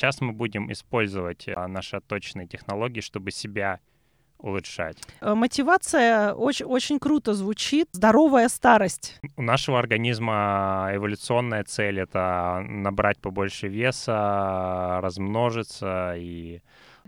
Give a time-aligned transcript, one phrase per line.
[0.00, 3.80] сейчас мы будем использовать а, наши отточенные технологии, чтобы себя
[4.38, 4.96] улучшать.
[5.20, 7.88] Э, мотивация очень, очень круто звучит.
[7.92, 9.20] Здоровая старость.
[9.36, 16.62] У нашего организма эволюционная цель— это набрать побольше веса, размножиться и...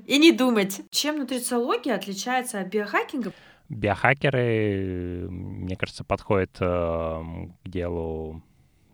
[0.05, 0.83] И не думать.
[0.91, 3.33] Чем нутрициология отличается от биохакинга?
[3.71, 6.65] Биохакеры, мне кажется, подходят э,
[7.65, 8.43] к делу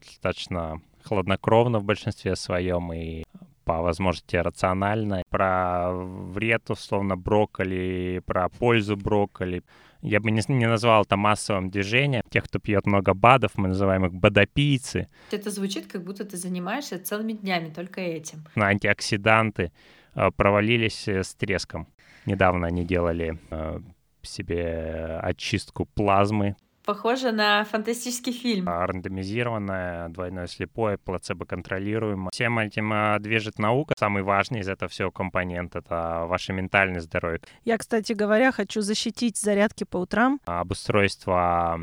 [0.07, 3.25] достаточно хладнокровно в большинстве своем и
[3.69, 5.23] по возможности рационально.
[5.29, 9.63] Про вред, условно, брокколи, про пользу брокколи.
[10.01, 12.23] Я бы не, не назвал это массовым движением.
[12.31, 15.07] Тех, кто пьет много БАДов, мы называем их БАДопийцы.
[15.31, 18.39] Это звучит, как будто ты занимаешься целыми днями только этим.
[18.57, 19.71] Антиоксиданты
[20.15, 21.87] э, провалились э, с треском.
[22.25, 23.81] Недавно они делали э,
[24.23, 26.57] себе очистку плазмы
[26.89, 28.67] Похоже на фантастический фильм.
[28.67, 32.31] А, рандомизированное, двойное слепое, плацебо-контролируемое.
[32.33, 33.93] Всем этим а, движет наука.
[33.99, 37.41] Самый важный из этого всего компонент— это ваше ментальное здоровье.
[37.67, 40.41] Я, кстати говоря, хочу защитить зарядки по утрам.
[40.47, 41.79] Обустройство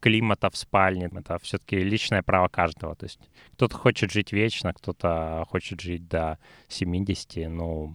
[0.00, 1.08] климата в спальне.
[1.14, 2.96] Это все-таки личное право каждого.
[2.96, 3.20] То есть
[3.52, 7.48] кто-то хочет жить вечно, кто-то хочет жить до 70.
[7.48, 7.92] Ну,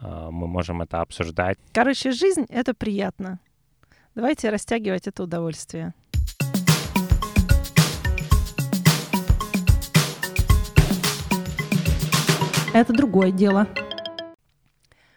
[0.00, 1.58] а, мы можем это обсуждать.
[1.72, 3.38] Короче, жизнь— это приятно.
[4.16, 5.92] Давайте растягивать это удовольствие.
[12.72, 13.68] Это другое дело.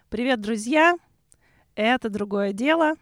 [0.10, 0.98] Привет, друзья!
[1.76, 2.96] Это другое дело.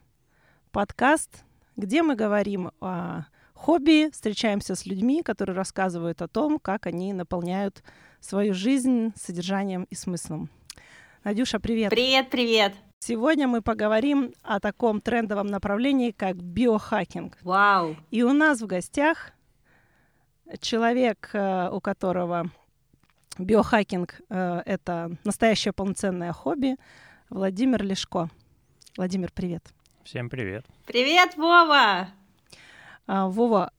[0.70, 1.44] Подкаст,
[1.76, 3.24] где мы говорим о
[3.56, 7.82] хобби, встречаемся с людьми, которые рассказывают о том, как они наполняют
[8.20, 10.52] свою жизнь содержанием и смыслом.
[11.24, 11.90] Надюша, привет!
[11.90, 12.74] Привет, привет!
[13.08, 17.38] Сегодня мы поговорим о таком трендовом направлении, как биохакинг.
[17.42, 17.96] Вау!
[18.12, 19.32] И у нас в гостях
[20.60, 22.52] человек, э, у которого
[23.38, 26.76] биохакинг э,— это настоящее полноценное хобби,
[27.30, 28.30] Владимир Лешко.
[28.98, 29.64] Владимир, привет.
[30.04, 30.66] Всем привет.
[30.86, 32.10] Привет, Вова!
[33.08, 33.72] А, Вова,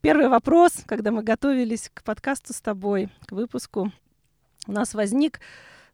[0.00, 3.92] первый вопрос, когда мы готовились к подкасту с тобой, к выпуску,
[4.66, 5.38] у нас возник,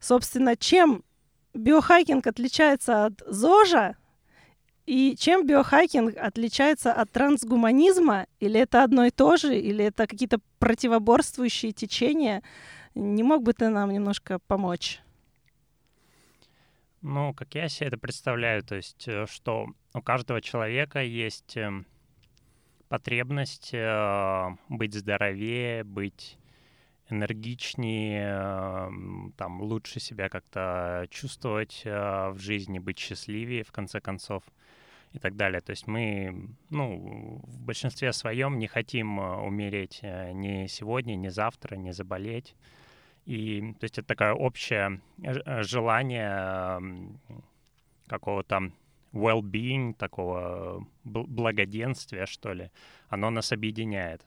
[0.00, 1.04] собственно, чем
[1.54, 3.96] биохакинг отличается от ЗОЖа,
[4.86, 8.26] и чем биохакинг отличается от трансгуманизма?
[8.38, 9.58] Или это одно и то же?
[9.58, 12.42] Или это какие-то противоборствующие течения?
[12.94, 15.00] Не мог бы ты нам немножко помочь?
[17.00, 21.86] Ну, как я себе это представляю, то есть, э, что у каждого человека есть эм,
[22.88, 26.38] потребность э, быть здоровее, быть
[27.10, 28.90] энергичнее,
[29.36, 34.42] там, лучше себя как-то чувствовать э, в жизни, быть счастливее, в конце концов,
[35.12, 35.60] и так далее.
[35.60, 41.28] То есть мы, ну, в большинстве своем не хотим э, умереть э, ни сегодня, ни
[41.28, 42.56] завтра, ни заболеть.
[43.26, 45.00] И, то есть это такое общее
[45.62, 46.82] желание
[48.06, 48.70] какого-то
[49.14, 52.70] well-being, такого благоденствия, что ли,
[53.08, 54.26] оно нас объединяет.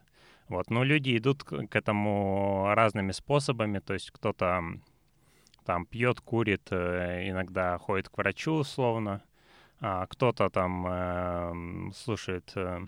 [0.50, 0.69] Вот.
[0.69, 4.63] Но люди идут к этому разными способами, то есть кто-то
[5.66, 9.22] там пьет, курит, э, иногда ходит к врачу условно,
[9.81, 12.85] а кто-то там э, слушает э,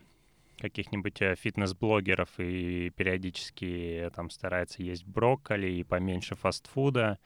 [0.59, 7.19] каких-нибудь э, фитнес-блогеров и периодически там старается есть брокколи и поменьше фастфуда,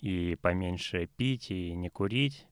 [0.00, 2.46] и поменьше пить и не курить.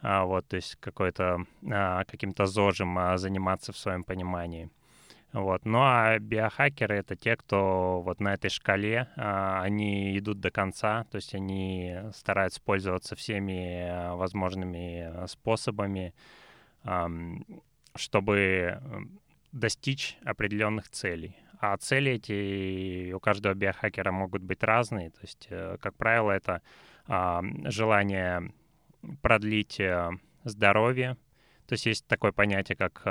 [0.00, 4.70] А, вот, то есть какой-то а, каким-то зожем а, заниматься в своем понимании.
[5.32, 5.66] Вот.
[5.66, 11.04] Ну а биохакеры— это те, кто вот на этой шкале, а, они идут до конца,
[11.10, 16.14] то есть они стараются пользоваться всеми а, возможными а, способами,
[17.96, 18.80] чтобы
[19.52, 21.36] достичь определенных целей.
[21.60, 25.10] А цели эти у каждого биохакера могут быть разные.
[25.10, 26.62] То есть, э, как правило, это
[27.08, 28.52] желание
[29.22, 30.10] продлить э,
[30.44, 31.16] здоровье.
[31.66, 33.02] То есть есть такое понятие, как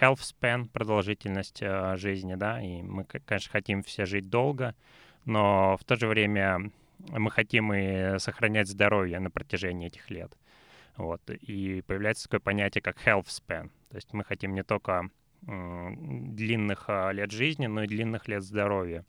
[0.00, 4.74] health span, продолжительность э, жизни, да, и мы, конечно, хотим все жить долго,
[5.24, 6.70] но в то же время
[7.10, 10.32] мы хотим и сохранять здоровье на протяжении этих лет.
[10.96, 11.20] Вот.
[11.28, 13.70] И появляется такое понятие, как health span.
[13.90, 15.10] То есть мы хотим не только
[15.42, 19.04] длинных э, лет жизни, но и длинных лет здоровья.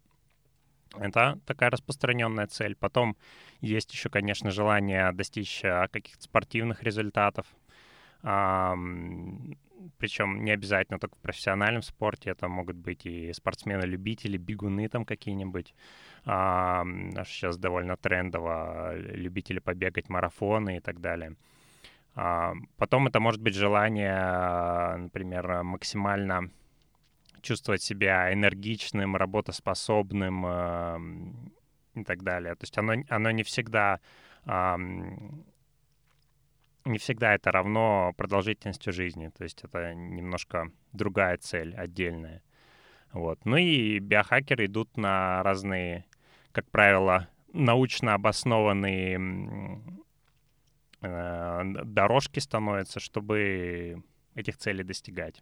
[0.95, 2.75] Это такая распространенная цель.
[2.75, 3.17] Потом
[3.61, 7.47] есть еще, конечно, желание достичь э, каких-то спортивных результатов
[8.21, 15.73] причем не обязательно только в профессиональном спорте, это могут быть и спортсмены-любители, бегуны там какие-нибудь.
[16.25, 16.83] А,
[17.25, 21.35] сейчас довольно трендово любители побегать марафоны и так далее.
[22.15, 26.49] А, потом это может быть желание, например, максимально
[27.41, 30.45] чувствовать себя энергичным, работоспособным,
[31.97, 32.55] и так далее.
[32.55, 33.99] То есть оно, оно не всегда
[36.87, 39.29] не всегда это равно продолжительностью жизни.
[39.29, 42.41] То есть это немножко другая цель, отдельная.
[43.11, 43.45] Вот.
[43.45, 46.05] Ну и биохакеры идут на разные,
[46.51, 49.81] как правило, научно обоснованные
[51.01, 54.03] э, дорожки становятся, чтобы
[54.35, 55.41] этих целей достигать.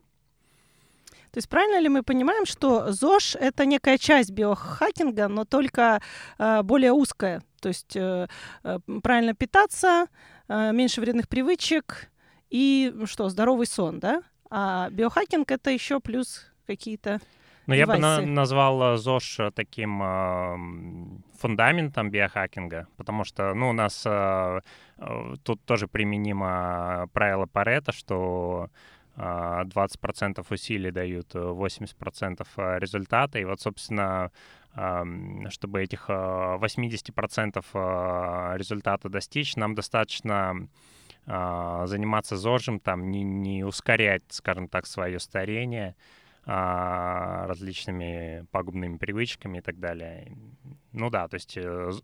[1.32, 6.02] То есть правильно ли мы понимаем, что ЗОЖ— это некая часть биохакинга, но только
[6.38, 7.42] э, более узкая?
[7.60, 8.28] То есть э,
[8.64, 10.08] э, правильно питаться,
[10.48, 12.10] меньше вредных привычек
[12.50, 14.24] и что, здоровый сон, да?
[14.50, 17.20] А биохакинг— это еще плюс какие-то
[17.68, 23.74] ну, я бы на- назвал э, ЗОЖ таким э, фундаментом биохакинга, потому что, ну, у
[23.74, 24.60] нас э,
[24.98, 28.70] э, тут тоже применимо правило Парета, что
[29.18, 33.40] 20% а, усилий дают 80% э, э, результата.
[33.40, 34.32] И вот, собственно,
[34.76, 40.68] чтобы этих 80% э, результата достичь, нам достаточно
[41.28, 45.96] а, заниматься ЗОЖем, там, не, не ускорять, скажем так, свое старение
[46.46, 50.32] а, различными пагубными привычками и так далее.
[50.92, 51.58] Ну да, то есть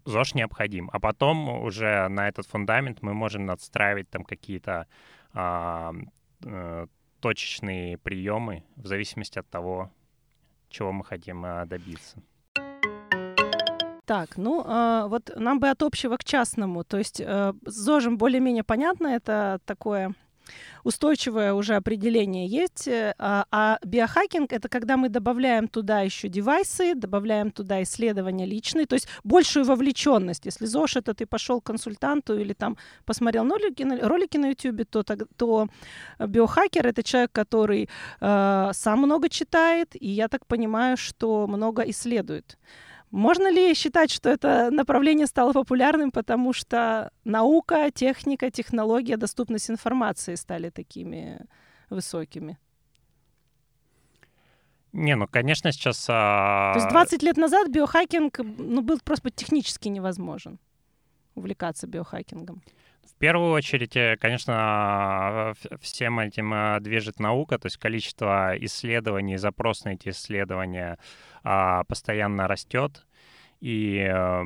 [0.05, 0.89] ЗОЖ необходим.
[0.91, 4.87] А потом уже на этот фундамент мы можем надстраивать там какие-то
[7.21, 9.91] точечные приемы в зависимости от того,
[10.69, 12.21] чего мы хотим а, добиться.
[14.05, 16.83] Так, ну э, вот нам бы от общего к частному.
[16.83, 20.15] То есть э, с ЗОЖем более-менее понятно, это такое
[20.83, 22.87] устойчивое уже определение есть.
[22.87, 28.85] Э, а, а биохакинг— это когда мы добавляем туда еще девайсы, добавляем туда исследования личные,
[28.85, 30.45] то есть большую вовлеченность.
[30.45, 35.03] Если ЗОЖ— это ты пошел к консультанту или там посмотрел ролики, ролики на YouTube, то,
[35.03, 35.67] то
[36.19, 37.89] биохакер— это человек, который
[38.19, 42.57] э, сам много читает, и я так понимаю, что много исследует.
[43.11, 50.35] Можно ли считать, что это направление стало популярным, потому что наука, техника, технология, доступность информации
[50.35, 51.45] стали такими
[51.89, 52.57] высокими?
[54.93, 56.05] Не, ну, конечно, сейчас...
[56.09, 56.73] А...
[56.73, 60.59] То есть 20 лет назад биохакинг ну, был просто технически невозможен
[61.35, 62.61] увлекаться биохакингом.
[63.03, 69.85] В первую очередь, э, конечно, всем этим э, движет наука, то есть количество исследований, запрос
[69.85, 70.97] на эти исследования а,
[71.43, 73.05] постоянно растет.
[73.61, 74.43] И э,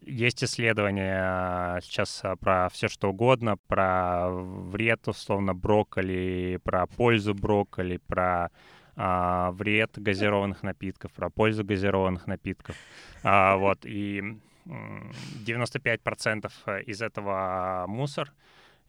[0.00, 8.50] есть исследования сейчас про все что угодно, про вред, условно, брокколи, про пользу брокколи, про
[8.96, 12.76] а, вред газированных напитков, про пользу газированных напитков.
[13.22, 16.50] А, вот, и 95%
[16.86, 18.32] из этого мусор,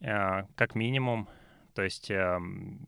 [0.01, 1.27] э, как минимум.
[1.73, 2.87] То есть эм,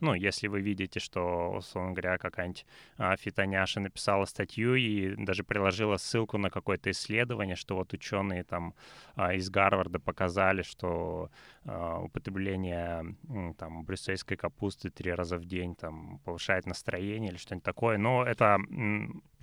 [0.00, 2.66] ну, если вы видите, что, условно говоря, какая-нибудь
[2.98, 8.74] а, фитоняша написала статью и даже приложила ссылку на какое-то исследование, что вот ученые там
[9.14, 11.30] а, из Гарварда показали, что
[11.64, 13.16] а, употребление
[13.58, 18.58] там брюссельской капусты три раза в день там повышает настроение или что-нибудь такое, но это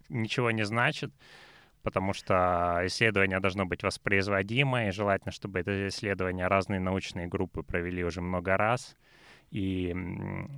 [0.10, 1.12] ничего не значит
[1.84, 8.06] потому что исследование должно быть воспроизводимое, и желательно, чтобы это исследование разные научные группы провели
[8.06, 8.96] уже много раз.
[9.54, 9.94] И,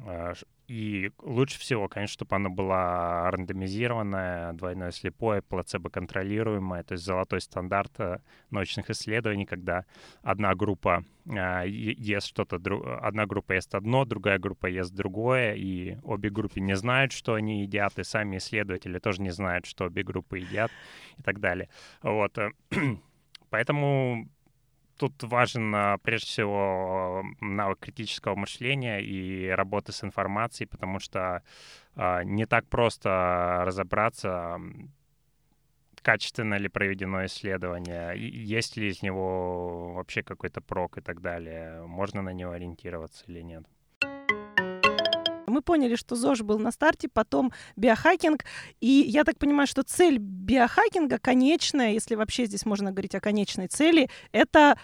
[0.07, 0.31] а,
[0.69, 7.91] и лучше всего, конечно, чтобы оно было рандомизированное, двойное слепое, плацебо-контролируемое, то есть золотой стандарт
[7.99, 8.19] э,
[8.51, 9.83] научных исследований, когда
[10.23, 12.55] одна группа а, ест что-то,
[13.01, 17.63] одна группа ест одно, другая группа ест другое, и обе группы не знают, что они
[17.63, 20.71] едят, и сами исследователи тоже не знают, что обе группы едят
[21.17, 21.67] и так далее.
[22.01, 22.37] Вот.
[22.37, 22.51] Э,
[23.49, 24.29] поэтому
[24.97, 31.43] тут важен прежде всего навык критического мышления и работы с информацией, потому что
[31.95, 34.59] а, не так просто разобраться,
[36.01, 42.21] качественно ли проведено исследование, есть ли из него вообще какой-то прок и так далее, можно
[42.21, 43.65] на него ориентироваться или нет.
[45.55, 48.43] Мы поняли, что ЗОЖ был на старте, потом биохакинг.
[48.81, 53.67] И я так понимаю, что цель биохакинга конечная, если вообще здесь можно говорить о конечной
[53.67, 54.77] цели, это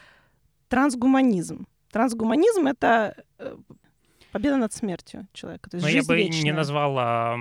[0.70, 1.68] трансгуманизм.
[1.92, 3.58] Трансгуманизм— это э,
[4.32, 5.70] победа над смертью человека.
[5.70, 6.44] То есть Но я бы вечная.
[6.44, 7.38] не а,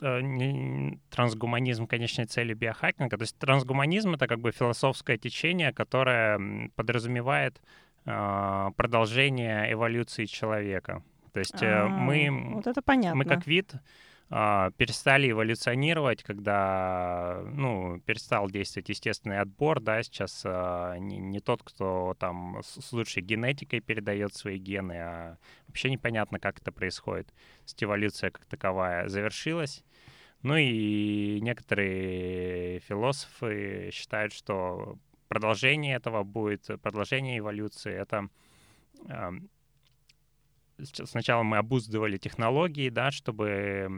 [0.00, 3.16] а, не, трансгуманизм конечной целью биохакинга.
[3.16, 7.60] То есть трансгуманизм— это как бы философское течение, которое подразумевает
[8.06, 11.02] а, продолжение эволюции человека.
[11.32, 13.16] То есть а, мы, вот это понятно.
[13.16, 13.74] мы как вид
[14.30, 21.62] а, перестали эволюционировать, когда, ну, перестал действовать естественный отбор, да, сейчас а, не, не тот,
[21.62, 27.28] кто там с лучшей генетикой передает свои гены, а вообще непонятно, как это происходит.
[27.28, 27.32] То
[27.64, 29.82] есть эволюция как таковая завершилась,
[30.42, 38.28] Ну и некоторые философы считают, что продолжение этого будет, продолжение эволюции— это
[40.82, 43.88] сначала мы обуздывали технологии, да, чтобы,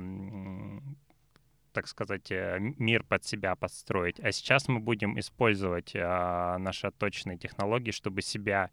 [1.73, 4.21] так сказать, э, мир под себя подстроить.
[4.21, 8.71] А сейчас мы будем использовать а, наши отточенные технологии, чтобы себя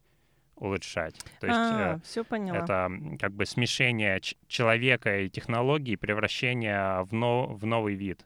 [0.55, 1.15] улучшать.
[1.39, 2.57] То есть а, э, все поняла.
[2.57, 8.25] это как бы смешение человека и технологий, превращение в, но, в новый вид.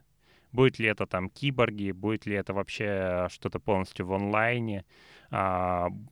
[0.50, 4.84] Будет ли это там киборги, будет ли это вообще что-то полностью в онлайне,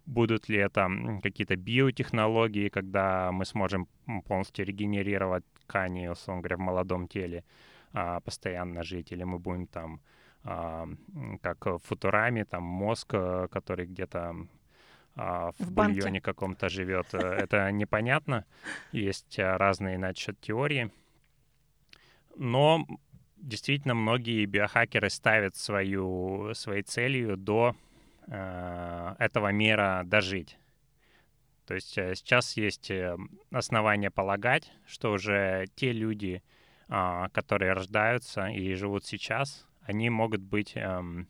[0.06, 0.88] будут ли это
[1.22, 3.86] какие-то биотехнологии, когда мы сможем
[4.26, 7.44] полностью регенерировать ткани, условно говоря, в молодом теле,
[7.92, 10.00] а, постоянно жить, или мы будем там
[10.44, 10.88] а,
[11.42, 14.34] как в Футураме, там мозг, э, который где-то
[15.16, 17.06] а, в, в бульоне каком-то живет.
[17.14, 18.44] Это непонятно.
[18.92, 20.90] Есть разные насчет теории.
[22.36, 22.86] Но
[23.36, 27.74] действительно многие биохакеры ставят свою, своей целью до
[28.30, 30.56] этого мира дожить.
[31.66, 32.90] То есть сейчас есть
[33.50, 36.42] основания полагать, что уже те люди,
[36.88, 41.26] э, которые рождаются и живут сейчас, они могут быть эм,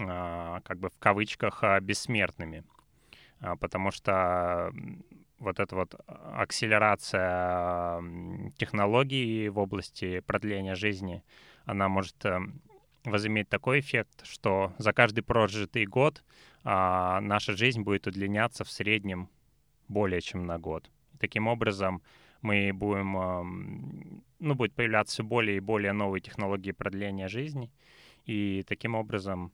[0.00, 2.64] а, как бы в кавычках а, бессмертными,
[3.40, 4.72] а, потому что
[5.38, 8.02] вот эта вот акселерация
[8.56, 11.24] технологий в области продления жизни,
[11.64, 12.16] она может
[13.04, 16.22] возыметь такой эффект, что за каждый прожитый год
[16.64, 19.28] наша жизнь будет удлиняться в среднем
[19.88, 20.90] более чем на год.
[21.18, 22.02] Таким образом,
[22.40, 27.70] мы будем, ну, будет появляться все более и более новые технологии продления жизни,
[28.24, 29.52] и таким образом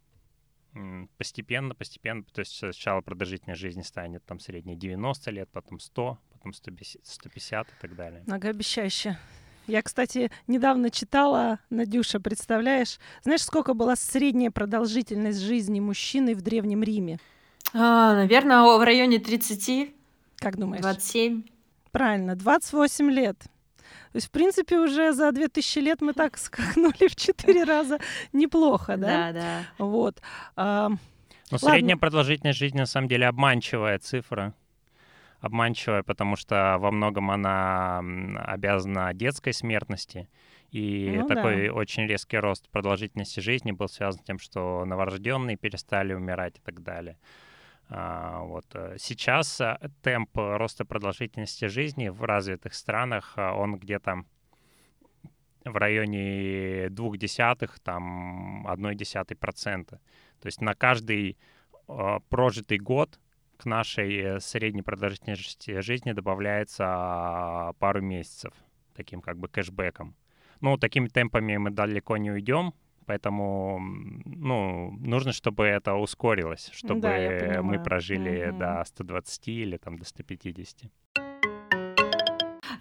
[1.16, 6.52] постепенно, постепенно, то есть сначала продолжительность жизни станет там средней 90 лет, потом 100, потом
[6.52, 8.22] 150, 150 и так далее.
[8.26, 9.18] Многообещающе.
[9.68, 16.82] Я, кстати, недавно читала, Надюша, представляешь, знаешь, сколько была средняя продолжительность жизни мужчины в Древнем
[16.82, 17.18] Риме?
[17.74, 19.94] А, наверное, в районе 30.
[20.36, 20.80] Как думаешь?
[20.80, 21.42] 27.
[21.92, 23.38] Правильно, 28 лет.
[23.38, 27.98] То есть, в принципе, уже за 2000 лет мы так скакнули в четыре раза
[28.32, 29.32] неплохо, да?
[29.32, 29.84] Да, да.
[29.84, 30.22] Вот.
[30.56, 30.88] А,
[31.50, 34.54] Но средняя продолжительность жизни, на самом деле, обманчивая цифра.
[35.40, 37.98] Обманчивая, потому что во многом она
[38.44, 40.28] обязана детской смертности.
[40.70, 41.74] И ну, такой да.
[41.74, 46.82] очень резкий рост продолжительности жизни был связан с тем, что новорожденные перестали умирать и так
[46.82, 47.16] далее.
[47.90, 48.66] А, вот.
[48.74, 54.24] Э, сейчас э, темп роста продолжительности жизни в развитых странах, э, он где-то
[55.64, 60.00] в районе двух десятых, там, одной десятой процента.
[60.40, 61.36] То есть на каждый
[62.28, 63.18] прожитый год
[63.58, 68.54] к нашей средней продолжительности жизни добавляется а, пару месяцев
[68.94, 70.14] таким как бы кэшбэком.
[70.60, 72.72] Ну, такими темпами мы далеко не уйдем,
[73.08, 73.80] Поэтому,
[74.26, 78.58] ну, нужно, чтобы это ускорилось, чтобы да, мы прожили угу.
[78.58, 80.90] до 120 или там до 150.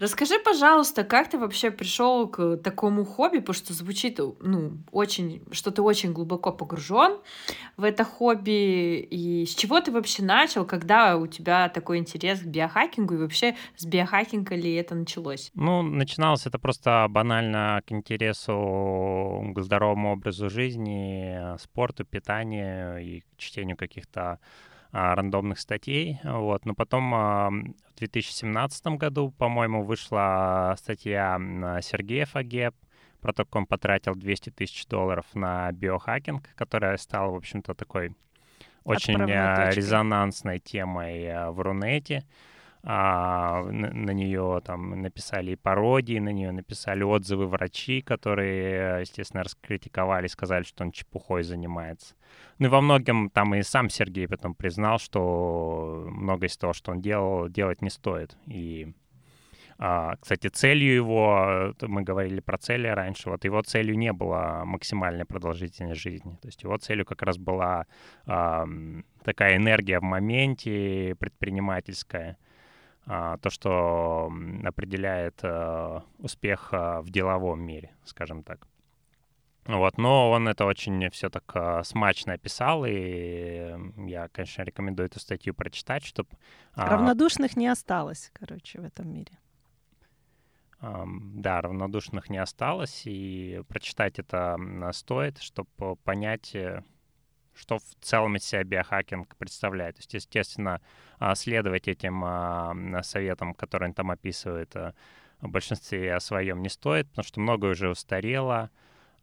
[0.00, 5.70] Расскажи, пожалуйста, как ты вообще пришел к такому хобби, потому что звучит, ну, очень, что
[5.72, 7.18] ты очень глубоко погружен
[7.76, 12.46] в это хобби, и с чего ты вообще начал, когда у тебя такой интерес к
[12.46, 15.50] биохакингу, и вообще с биохакинга ли это началось?
[15.54, 23.76] Ну, начиналось это просто банально к интересу к здоровому образу жизни, спорту, питанию и чтению
[23.76, 24.38] каких-то
[24.90, 26.20] а, рандомных статей.
[26.24, 26.64] Вот.
[26.64, 31.38] Но потом а, в 2017 году, по-моему, вышла статья
[31.82, 32.74] Сергея Фагеп
[33.20, 38.14] про то, как он потратил 200 тысяч долларов на биохакинг, которая стала, в общем-то, такой
[38.84, 42.24] очень а, резонансной темой в Рунете
[42.82, 50.28] а, на, на нее там написали пародии, на нее написали отзывы врачи, которые, естественно, раскритиковали,
[50.28, 52.14] сказали, что он чепухой занимается.
[52.58, 56.92] Ну и во многом там и сам Сергей потом признал, что многое из того, что
[56.92, 58.36] он делал, делать не стоит.
[58.46, 58.92] И,
[59.78, 65.24] а, кстати, целью его, мы говорили про цели раньше, вот его целью не была максимальная
[65.24, 66.38] продолжительность жизни.
[66.40, 67.86] То есть его целью как раз была
[68.26, 68.66] а,
[69.24, 72.38] такая энергия в моменте предпринимательская,
[73.08, 74.30] то, что
[74.64, 78.66] определяет э, успех э, в деловом мире, скажем так.
[79.64, 85.20] Вот, но он это очень все так uh, смачно описал, и я, конечно, рекомендую эту
[85.20, 86.30] статью прочитать, чтобы...
[86.74, 89.38] Равнодушных не осталось, короче, в этом мире.
[90.80, 94.56] Да, равнодушных не осталось, и прочитать это
[94.92, 96.82] стоит, чтобы понять, э,
[97.58, 99.96] что в целом из себя биохакинг представляет.
[99.96, 100.80] То есть, естественно,
[101.18, 104.94] а, следовать этим а, советам, которые он там описывает, а,
[105.40, 108.70] в большинстве своем не стоит, потому что многое уже устарело,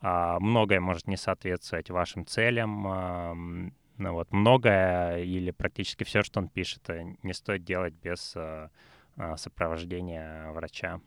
[0.01, 6.49] а, многое может не соответствовать вашим целям, ну вот, многое или практически все, что он
[6.49, 8.69] пишет, э, не стоит делать без а,
[9.37, 10.99] сопровождения врача.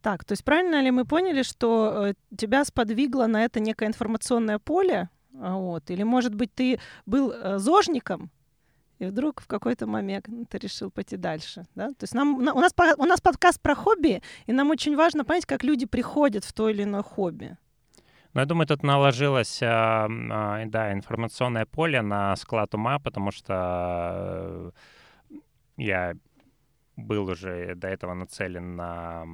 [0.00, 4.58] Так, то есть правильно ли мы поняли, что э, тебя сподвигло на это некое информационное
[4.58, 8.30] поле, вот, или, может быть, ты был э, зожником,
[8.98, 11.88] и вдруг в какой-то момент ты решил пойти дальше, да?
[11.88, 15.46] То есть нам, у, нас, у нас подкаст про хобби, и нам очень важно понять,
[15.46, 17.56] как люди приходят в то или иное хобби.
[18.34, 24.72] Ну, я думаю, тут наложилось, а, а, да, информационное поле на склад ума, потому что
[25.30, 25.36] э,
[25.76, 26.14] я
[26.96, 29.24] был уже до этого нацелен на,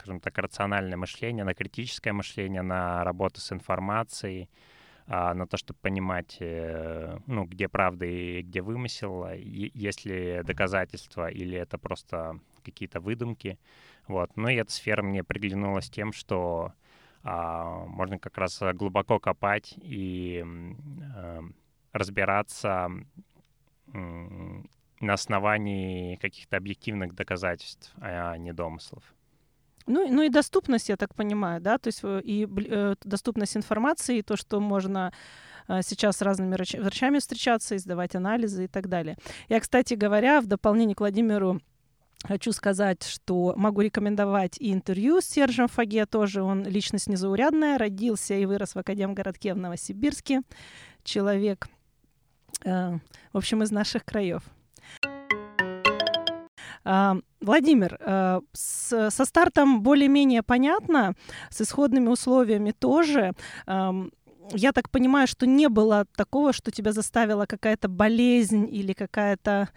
[0.00, 4.48] скажем так, рациональное мышление, на критическое мышление, на работу с информацией,
[5.06, 11.28] а, на то, чтобы понимать, э, ну, где правда и где вымысел, есть ли доказательства
[11.28, 13.58] или это просто какие-то выдумки.
[14.06, 14.30] Вот.
[14.36, 16.72] Ну и эта сфера мне приглянулась тем, что
[17.22, 20.44] а, можно как раз глубоко копать и
[21.14, 21.42] а,
[21.92, 22.88] разбираться
[23.92, 29.02] на основании каких-то объективных доказательств, а не домыслов.
[29.86, 34.18] Ну, ну и доступность, я так понимаю, да, то есть э, и э, доступность информации,
[34.18, 35.12] и то, что можно
[35.68, 39.16] э, сейчас с разными врачами встречаться, издавать анализы и так далее.
[39.48, 41.60] Я, кстати говоря, в дополнение к Владимиру
[42.22, 48.34] Хочу сказать, что могу рекомендовать и интервью с Сержем Фаге, тоже он личность незаурядная, родился
[48.34, 50.42] и вырос в Академгородке в Новосибирске,
[51.02, 51.68] человек,
[52.62, 52.98] э,
[53.32, 54.42] в общем, из наших краев.
[57.40, 57.98] Владимир,
[58.52, 61.14] с, со стартом более-менее понятно,
[61.50, 63.32] с исходными условиями тоже.
[63.66, 69.68] Я так понимаю, что не было такого, что тебя заставила какая-то болезнь или какая-то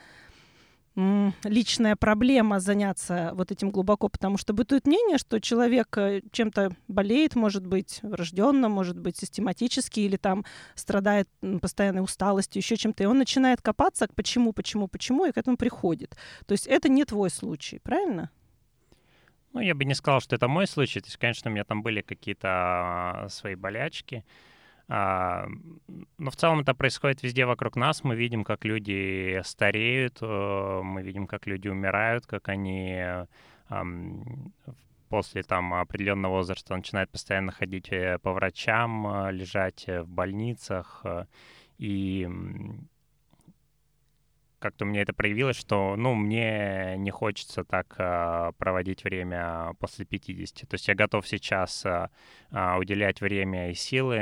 [0.96, 7.36] личная проблема заняться вот этим глубоко, потому что бытует мнение, что человек э, чем-то болеет,
[7.36, 10.46] может быть, врожденно, может быть, систематически, или там
[10.76, 11.28] страдает
[11.62, 16.16] постоянной усталостью, еще чем-то, и он начинает копаться, почему, почему, почему, и к этому приходит.
[16.46, 18.29] То есть это не твой случай, правильно?
[19.53, 21.00] Ну, я бы не сказал, что это мой случай.
[21.00, 24.25] То есть, конечно, у меня там были какие-то а, свои болячки.
[24.89, 25.48] А,
[26.17, 28.03] но в целом это происходит везде вокруг нас.
[28.03, 33.01] Мы видим, как люди стареют, э, мы видим, как люди умирают, как они
[35.09, 41.05] после там определенного возраста начинают постоянно ходить э, по врачам, э, лежать в больницах.
[41.77, 42.27] И
[44.64, 50.70] как-то мне это проявилось, что, ну, мне не хочется так а, проводить время после 50.
[50.70, 52.10] То есть я готов сейчас а,
[52.80, 54.18] уделять время и силы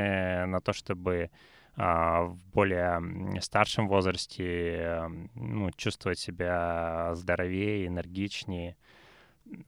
[0.46, 1.30] на то, чтобы
[1.74, 8.76] в более старшем возрасте ну, чувствовать себя здоровее, энергичнее.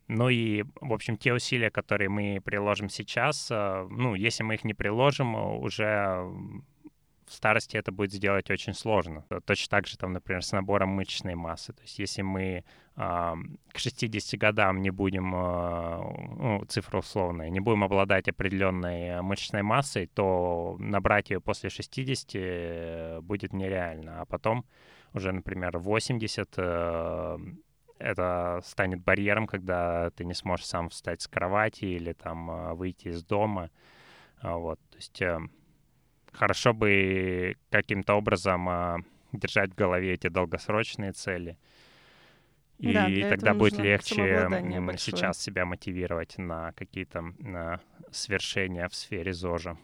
[0.09, 4.75] Ну и, в общем, те усилия, которые мы приложим сейчас, ну, если мы их не
[4.75, 6.31] приложим, уже
[7.27, 9.25] в старости это будет сделать очень сложно.
[9.45, 11.73] Точно так же, там, например, с набором мышечной массы.
[11.73, 12.65] То есть если мы
[12.97, 13.35] э,
[13.73, 15.99] к 60 годам не будем, э,
[16.37, 23.21] ну, цифра условная, не будем обладать определенной мышечной массой, то набрать ее после 60 э,
[23.21, 24.21] будет нереально.
[24.21, 24.65] А потом
[25.13, 27.39] уже, например, 80 э,
[27.99, 33.09] это станет барьером, когда ты не сможешь сам встать с кровати или там э, выйти
[33.09, 33.71] из дома.
[34.43, 35.39] Вот, то есть э,
[36.35, 38.99] хорошо бы каким-то образом а,
[39.33, 41.57] держать в голове эти долгосрочные цели.
[42.79, 44.49] И да, тогда будет легче
[44.99, 49.79] сейчас себя мотивировать на какие-то на свершения в сфере ЗОЖа.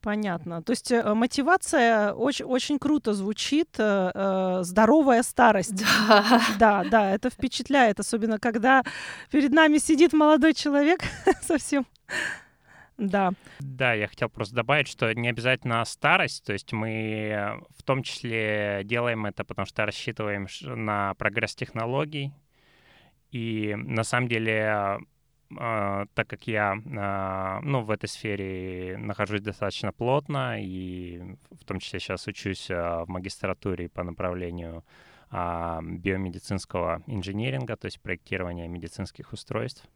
[0.00, 0.62] Понятно.
[0.62, 3.68] То есть э, мотивация очень, очень круто звучит.
[3.78, 5.84] Э, э, здоровая старость.
[6.08, 6.40] Да.
[6.58, 8.82] да, да, это впечатляет, особенно когда
[9.30, 11.00] перед нами сидит молодой человек
[11.42, 11.86] совсем
[13.00, 13.32] да.
[13.58, 18.82] Да, я хотел просто добавить, что не обязательно старость, то есть мы в том числе
[18.84, 22.32] делаем это, потому что рассчитываем на прогресс технологий,
[23.30, 24.98] и на самом деле
[25.52, 31.80] Uh, так как я uh, ну, в этой сфере нахожусь достаточно плотно, и в том
[31.80, 34.84] числе сейчас учусь uh, в магистратуре по направлению
[35.32, 39.88] биомедицинского инженеринга, то есть проектирования медицинских устройств.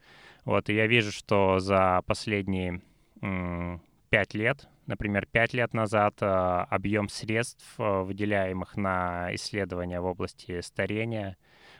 [0.44, 2.80] Вот, и я вижу, что за последние
[3.24, 10.60] 5 лет, например, 5 лет назад э, объем средств, э, выделяемых на исследования в области
[10.60, 11.37] старения,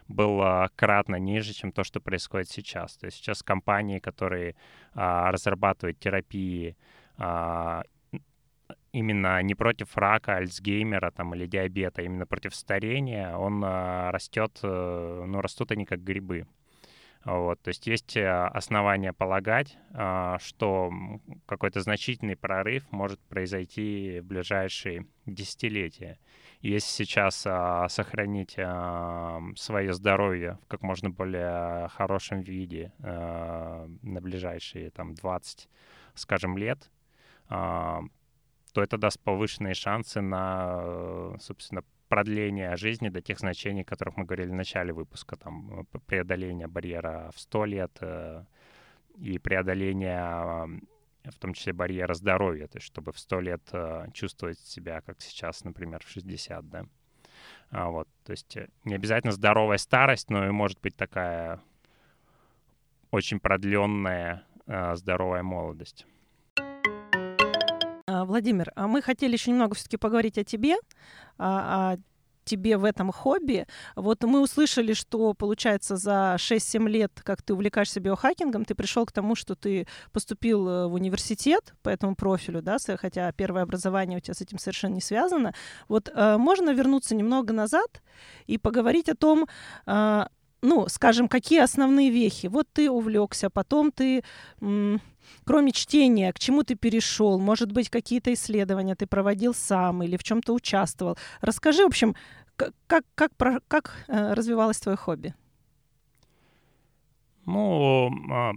[0.09, 2.96] был э, кратно ниже, чем то, что происходит сейчас.
[2.96, 4.57] То есть сейчас компании, которые
[4.94, 6.76] разрабатывают терапии
[8.92, 15.40] именно не против рака, Альцгеймера там, или диабета, а именно против старения, он растет, ну,
[15.40, 16.46] растут они как грибы.
[17.24, 20.92] Вот, то есть есть э, основания полагать, а, что
[21.46, 26.18] какой-то значительный прорыв может произойти в ближайшие десятилетия.
[26.60, 28.58] Если сейчас а, сохранить
[29.56, 35.68] свое здоровье в как можно более хорошем виде на ближайшие там 20,
[36.14, 36.90] скажем, лет,
[38.74, 41.84] то это даст повышенные шансы на, э, собственно,
[42.14, 46.68] продление жизни до тех значений, о которых мы говорили в начале выпуска, там, э, преодоление
[46.68, 48.44] барьера в 100 лет э,
[49.16, 50.81] и преодоление
[51.24, 53.62] в том числе барьера здоровья, то есть чтобы в 100 лет
[54.12, 56.87] чувствовать себя, как сейчас, например, в 60, да.
[57.70, 61.61] А вот, то есть не обязательно здоровая старость, но и может быть такая
[63.11, 66.07] очень продленная здоровая молодость.
[68.06, 70.76] А, Владимир, а мы хотели еще немного все-таки поговорить о тебе,
[71.38, 71.96] о, о
[72.44, 73.66] тебе в этом хобби.
[73.96, 79.12] Вот мы услышали, что, получается, за 6-7 лет, как ты увлекаешься биохакингом, ты пришел к
[79.12, 84.20] тому, что ты поступил э, в университет по этому профилю, да, хотя первое образование у
[84.20, 85.54] тебя с этим совершенно не связано.
[85.88, 88.02] Вот э, можно вернуться немного назад
[88.46, 89.46] и поговорить о том,
[89.86, 90.26] э,
[90.64, 92.46] ну, скажем, какие основные вехи.
[92.48, 94.22] Вот ты увлекся, потом ты
[95.44, 97.38] кроме чтения, к чему ты перешел?
[97.38, 101.18] Может быть, какие-то исследования ты проводил сам или в чем-то участвовал?
[101.40, 102.14] Расскажи, в общем,
[102.57, 105.35] как, как, как, как э, развивалось твое хобби?
[107.46, 108.53] Ну, а,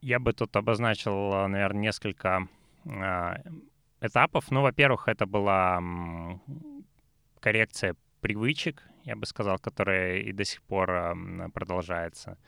[0.00, 2.48] я бы тут обозначил, наверное, несколько
[2.86, 3.36] а,
[4.00, 4.50] этапов.
[4.50, 5.80] Ну, во-первых, это была
[7.40, 11.16] коррекция привычек, я бы сказал, которая и до сих пор
[11.52, 12.38] продолжается.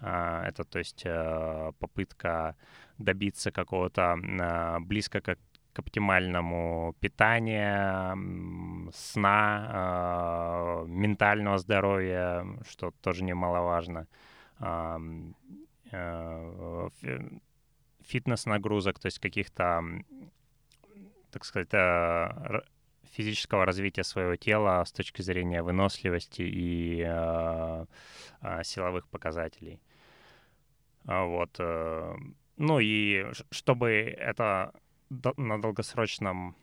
[0.00, 2.56] А, это, то есть, э, попытка
[2.98, 5.36] добиться какого-то а, близко к,
[5.72, 8.16] к оптимальному питания,
[8.92, 14.06] сна, а, ментального здоровья, что тоже немаловажно,
[14.60, 14.88] э,
[18.02, 19.82] фитнес-нагрузок, то есть каких-то,
[21.30, 22.60] так сказать, э,
[23.14, 27.86] физического развития своего тела с точки зрения выносливости и э,
[28.62, 29.80] силовых показателей.
[31.06, 31.56] А вот.
[31.58, 32.14] Э,
[32.56, 34.72] ну и чтобы это
[35.36, 36.56] на долгосрочном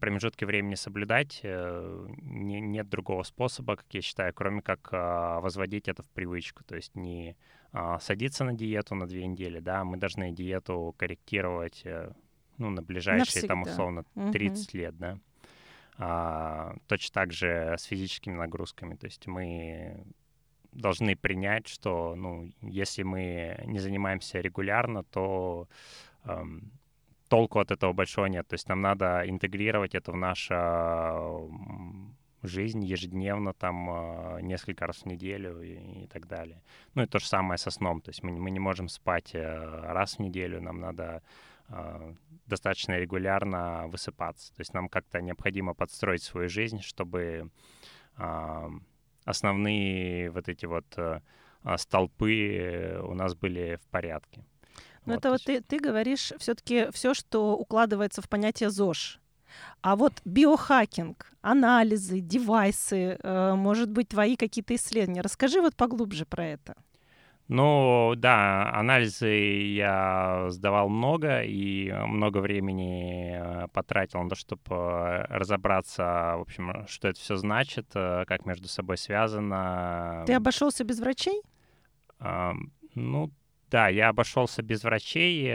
[0.00, 5.88] промежутке времени соблюдать, э, не, нет другого способа, как я считаю, кроме как а, возводить
[5.88, 6.64] это в привычку.
[6.64, 7.36] То есть не
[7.72, 12.12] а, садиться на диету на две недели, да, мы должны диету корректировать э,
[12.58, 13.48] ну, на ближайшие, Навсегда.
[13.48, 14.78] там, условно, 30 угу.
[14.78, 15.18] лет, да.
[15.98, 18.94] А, точно так же с физическими нагрузками.
[18.94, 20.04] То есть мы
[20.72, 25.68] должны принять, что, ну, если мы не занимаемся регулярно, то
[26.24, 26.70] эм,
[27.28, 28.46] толку от этого большого нет.
[28.48, 31.50] То есть нам надо интегрировать это в нашу
[32.42, 36.62] жизнь ежедневно, там, э, несколько раз в неделю и, и так далее.
[36.94, 38.00] Ну и то же самое со сном.
[38.00, 41.22] То есть мы, мы не можем спать э, раз в неделю, нам надо
[42.46, 44.52] достаточно регулярно высыпаться.
[44.54, 47.50] То есть нам как-то необходимо подстроить свою жизнь, чтобы
[49.24, 51.20] основные вот эти вот э,
[51.62, 54.44] а, столпы у нас были в порядке.
[55.06, 59.20] Ну, вот, это вот ты, ты говоришь все-таки все, что укладывается в понятие ЗОЖ.
[59.82, 65.22] А вот биохакинг, анализы, девайсы, э, может быть, твои какие-то исследования.
[65.22, 66.76] Расскажи вот поглубже про это.
[67.52, 75.24] Ну, да, анализы я сдавал много и много времени э, потратил на то, чтобы э,
[75.28, 80.22] разобраться, в общем, что это все значит, э, как между собой связано.
[80.28, 81.42] Ты обошелся без врачей?
[82.94, 83.32] Ну,
[83.68, 85.52] да, я обошелся без врачей,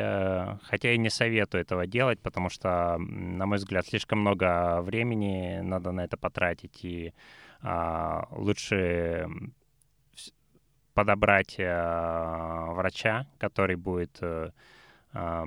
[0.64, 5.94] хотя и не советую этого делать, потому что, на мой взгляд, слишком много времени надо
[5.94, 7.14] на это потратить, и
[7.62, 9.30] а, лучше
[10.96, 14.50] подобрать э, врача, который будет э,
[15.14, 15.44] э,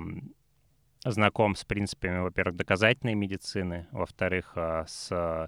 [1.03, 5.47] знаком с принципами, во-первых, доказательной медицины, во-вторых, э, с э,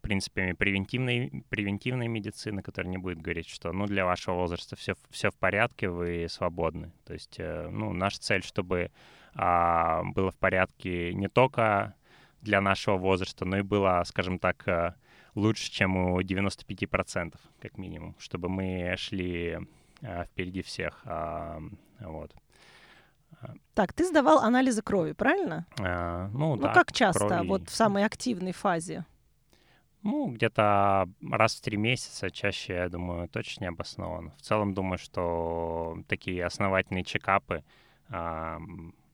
[0.00, 5.30] принципами превентивной, превентивной медицины, который не будет говорить, что ну, для вашего возраста все, все
[5.30, 6.92] в порядке, вы свободны.
[7.04, 8.90] То есть э, ну, наша цель, чтобы
[9.34, 11.94] э, было в порядке не только
[12.42, 14.94] для нашего возраста, но и было, скажем так, э,
[15.34, 19.58] лучше, чем у 95%, как минимум, чтобы мы шли
[20.02, 21.02] а, впереди всех.
[21.04, 21.60] А,
[22.00, 22.34] вот.
[23.74, 25.66] Так, ты сдавал анализы крови, правильно?
[25.80, 26.72] А, ну, ну да.
[26.72, 27.48] как часто, крови...
[27.48, 29.04] вот в самой активной фазе?
[30.02, 34.32] Ну, где-то раз в три месяца, чаще, я думаю, точно не обоснован.
[34.36, 37.64] В целом, думаю, что такие основательные чекапы
[38.10, 38.60] а,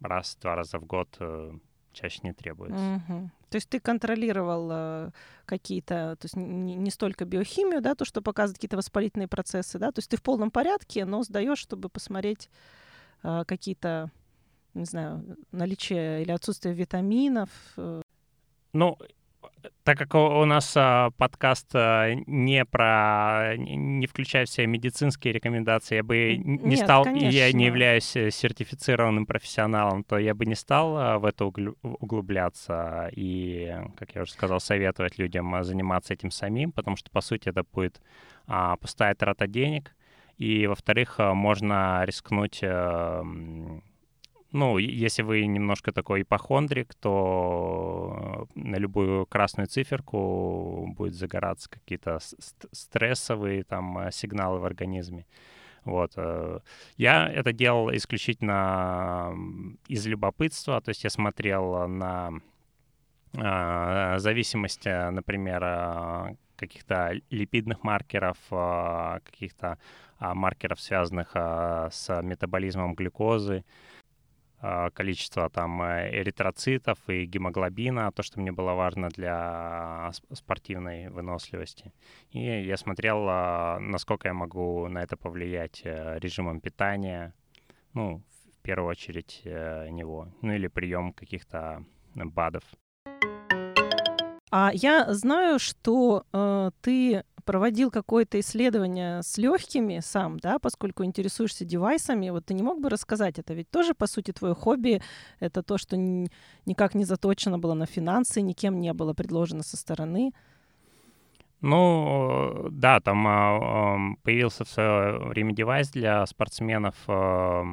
[0.01, 1.53] раз-два раза в год э,
[1.93, 3.03] чаще не требуется.
[3.09, 3.31] Мгм.
[3.51, 5.11] То есть ты контролировал э,
[5.45, 9.91] какие-то, то есть не, не столько биохимию, да, то, что показывает какие-то воспалительные процессы, да,
[9.91, 12.49] то есть ты в полном порядке, но сдаешь, чтобы посмотреть
[13.25, 14.11] э, какие-то,
[14.75, 17.51] не знаю, наличие или отсутствие витаминов.
[17.77, 18.03] э.
[18.73, 18.97] Ну,
[19.83, 25.33] так как у нас а, подкаст а, не про не не включает в себя медицинские
[25.33, 27.57] рекомендации, я бы не нет, стал, и я конечно.
[27.59, 33.75] не являюсь э, сертифицированным профессионалом, то я бы не стал а, в это углубляться и,
[33.97, 38.01] как я уже сказал, советовать людям заниматься этим самим, потому что, по сути, это будет
[38.81, 39.95] пустая трата денег,
[40.37, 43.83] и, во-вторых, можно рискнуть а, м,
[44.53, 52.19] ну, если вы немножко такой ипохондрик, то э, на любую красную циферку будет загораться какие-то
[52.73, 55.27] стрессовые там э, сигналы в организме.
[55.85, 56.13] Вот.
[56.17, 56.61] э,
[56.97, 59.35] Я это делал исключительно
[59.89, 62.33] из любопытства, то есть я смотрел на
[63.37, 69.79] а, зависимость, например, каких-то липидных маркеров, каких-то
[70.19, 73.65] а, маркеров, связанных с метаболизмом глюкозы,
[74.95, 81.93] количество там э, эритроцитов и гемоглобина, то, что мне было важно для сп- спортивной выносливости.
[82.31, 87.33] И я смотрел, а, насколько я могу на это повлиять э, режимом питания,
[87.95, 88.23] ну,
[88.59, 92.65] в первую очередь э, него, ну или прием каких-то БАДов.
[94.53, 101.65] А я знаю, что э, ты проводил какое-то исследование с легкими сам, да, поскольку интересуешься
[101.65, 102.31] девайсами.
[102.31, 103.55] Вот ты не мог бы рассказать это?
[103.55, 105.03] Ведь тоже, по сути, твое хобби—
[105.41, 110.33] это то, что никак не заточено было на финансы, никем не было предложено со стороны.
[111.61, 117.65] Ну, да, там а, появился в свое время девайс для спортсменов а,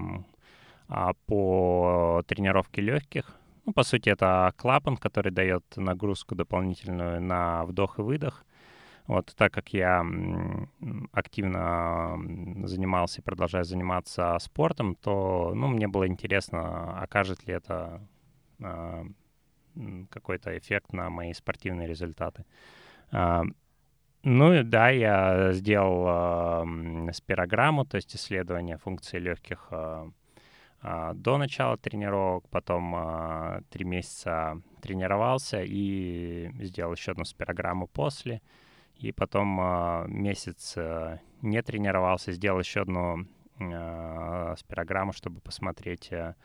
[1.27, 3.25] по тренировке легких.
[3.67, 8.43] Ну, по сути, это клапан, который дает нагрузку дополнительную на вдох и выдох.
[9.07, 10.05] Вот так как я
[11.13, 12.17] активно
[12.67, 18.01] занимался и продолжаю заниматься спортом, то ну, мне было интересно, окажет ли это
[18.59, 19.15] м,
[20.09, 22.43] какой-то эффект на мои спортивные результаты.
[23.11, 23.43] А,
[24.23, 29.71] ну и да, я сделал м, спирограмму, то есть исследование функции легких
[30.83, 38.41] до начала тренировок, потом три месяца тренировался и сделал еще одну спирограмму после,
[38.99, 43.25] и потом а, месяц а, не тренировался, сделал еще одну
[43.59, 46.35] а, спирограмму, чтобы посмотреть, а,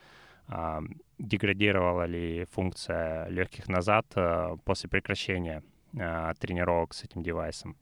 [0.48, 0.82] а,
[1.18, 5.62] деградировала ли функция легких назад а, после прекращения
[5.92, 7.76] тренировок с этим девайсом.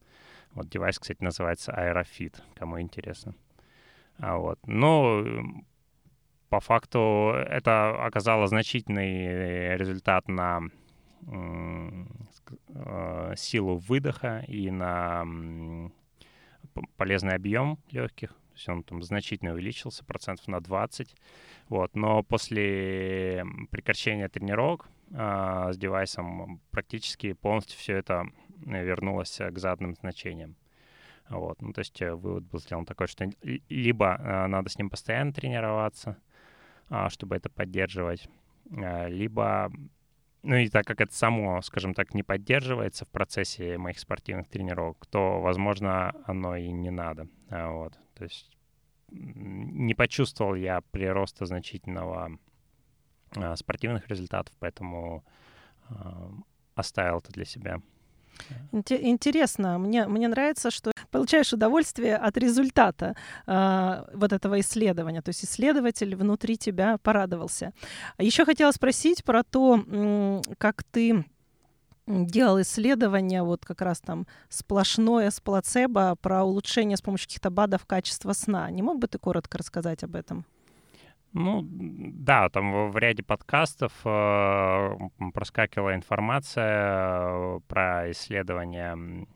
[0.53, 3.35] Вот девайс, кстати, называется Aerofit, кому интересно.
[4.19, 4.59] Вот.
[4.67, 5.65] Но м,
[6.49, 10.80] по факту это оказало значительный э, результат на э,
[13.37, 15.25] силу выдоха и на
[16.97, 18.31] полезный объем легких.
[18.31, 21.15] То есть он там значительно увеличился, процентов на 20.
[21.69, 21.95] Вот.
[21.95, 28.27] Но после прекращения тренировок а, с девайсом практически полностью все это
[28.67, 30.57] э, вернулось э, к заданным значениям.
[31.29, 31.61] Вот.
[31.63, 33.29] Ну, то есть э, вывод был сделан такой, что
[33.69, 36.17] либо э, надо с ним постоянно тренироваться,
[36.89, 38.29] а, чтобы это поддерживать,
[38.69, 39.73] либо,
[40.43, 45.07] ну и так как это само, скажем так, не поддерживается в процессе моих спортивных тренировок,
[45.07, 47.29] то, возможно, оно и не надо.
[47.51, 47.99] А, Вот.
[48.15, 48.51] То есть
[49.11, 52.39] не почувствовал я прироста значительного
[53.37, 55.25] а, спортивных результатов, поэтому
[55.89, 56.31] а,
[56.75, 57.81] оставил это для себя.
[58.73, 65.23] Инте- Интересно, мне, мне нравится, что получаешь удовольствие от результата а, вот этого исследования.
[65.23, 67.73] То есть исследователь внутри тебя порадовался.
[68.19, 71.25] Еще хотела спросить про то, как ты
[72.07, 77.87] делал исследование, вот как раз там сплошное с плацебо про улучшение с помощью каких-то БАДов
[77.87, 78.71] качества сна.
[78.71, 80.45] Не мог бы ты коротко рассказать об этом?
[81.33, 84.91] Ну, да, там в, в ряде подкастов э,
[85.33, 88.93] проскакивала информация э, про исследования.
[88.93, 89.29] м,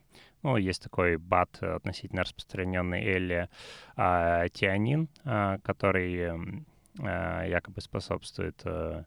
[0.43, 3.49] Ну, есть такой БАТ, относительно распространенный Элли
[3.97, 6.31] а, тианин, а, который
[7.01, 9.05] а, якобы способствует э,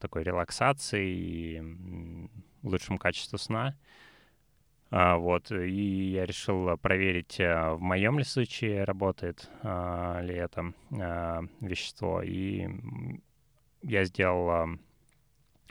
[0.00, 1.62] такой релаксации и
[2.62, 3.74] лучшему качеству сна.
[4.90, 11.42] Вот, и я решил проверить, а, в моем ли случае работает а, ли это а,
[11.60, 12.22] вещество.
[12.22, 12.68] И
[13.82, 14.68] я сделал а,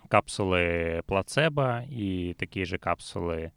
[0.08, 3.52] капсулы плацебо и такие же капсулы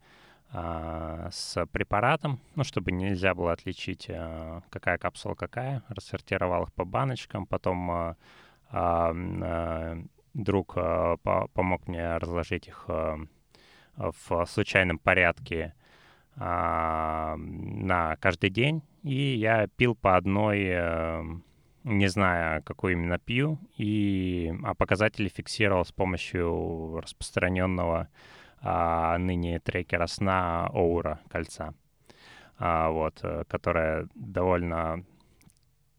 [0.51, 5.81] а, с препаратом, ну, чтобы нельзя было отличить, а, какая капсула какая.
[5.87, 8.17] Рассортировал их по баночкам, потом а,
[8.69, 9.97] а, а,
[10.33, 12.89] друг помог мне разложить их
[13.95, 15.73] в случайном порядке
[16.35, 21.41] а, на каждый день, и я пил по одной,
[21.83, 28.07] не зная, какую именно пью, и а показатели фиксировал с помощью распространенного
[28.61, 31.73] а, ныне трекера сна Оура кольца,
[32.57, 35.03] а, вот, э, которая довольно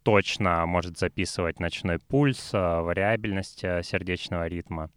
[0.02, 4.90] точно может записывать ночной пульс, а, вариабельность а, сердечного ритма.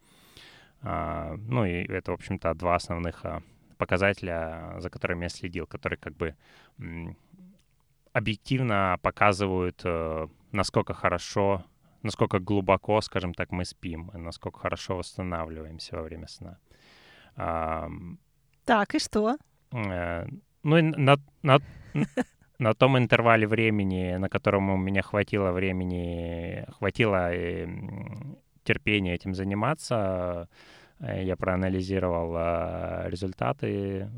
[0.81, 3.41] А, ну и это, в общем-то, два основных а,
[3.77, 6.35] показателя, за которыми я следил, которые как бы
[8.13, 11.63] объективно показывают, э, насколько хорошо,
[12.01, 16.57] насколько глубоко, скажем так, мы спим, насколько хорошо восстанавливаемся во время сна.
[18.65, 19.37] Так, и что?
[19.71, 20.25] Э,
[20.63, 21.59] ну, на, на,
[22.59, 27.29] на том интервале времени, на котором у меня хватило времени, хватило
[28.69, 30.47] э, терпения этим заниматься,
[30.99, 32.35] э, я проанализировал
[33.09, 34.09] результаты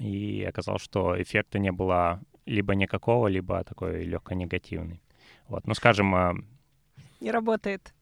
[0.00, 5.00] и оказалось, что эффекта не было либо никакого, либо такой легко негативный.
[5.48, 6.46] Вот, ну, скажем...
[7.20, 7.94] Не работает.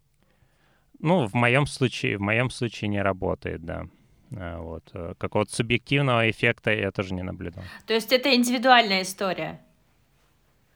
[0.99, 3.87] Ну, в моем случае, в моем случае не работает, да.
[4.31, 4.91] Вот.
[4.95, 7.65] Э, какого-то субъективного эффекта я тоже не наблюдал.
[7.87, 9.61] То есть это индивидуальная история?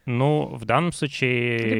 [0.09, 1.77] Ну, в данном случае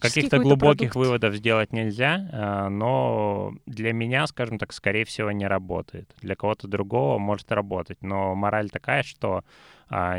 [0.00, 0.96] каких-то глубоких продукт.
[0.96, 6.12] выводов сделать нельзя, а, но для меня, скажем так, скорее всего, не работает.
[6.20, 9.44] Для кого-то другого может работать, но мораль такая, что
[9.88, 10.18] а,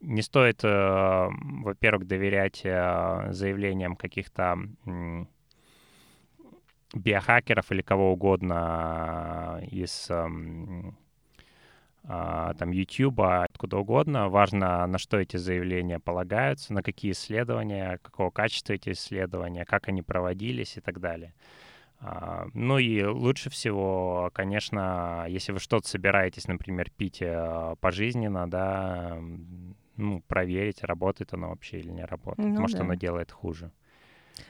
[0.00, 1.28] не стоит, э,
[1.62, 4.58] во-первых, доверять э, заявлениям каких-то
[6.92, 10.10] биохакеров или кого угодно из
[12.06, 14.28] там YouTube, откуда угодно.
[14.28, 20.02] Важно, на что эти заявления полагаются, на какие исследования, какого качества эти исследования, как они
[20.02, 21.34] проводились и так далее.
[22.02, 29.18] А, ну и лучше всего, конечно, если вы что-то собираетесь, например, пить э, пожизненно, да,
[29.96, 32.48] ну, проверить, работает оно вообще или не работает.
[32.48, 32.84] Ну, Может, да.
[32.84, 33.70] оно делает хуже.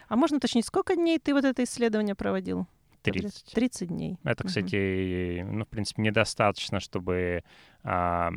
[0.06, 2.68] А можно уточнить, сколько дней ты вот это исследование проводил?
[3.02, 3.52] 30.
[3.52, 4.18] 30 дней.
[4.24, 5.52] Это, кстати, угу.
[5.52, 7.42] ну, в принципе, недостаточно, чтобы
[7.82, 8.30] а,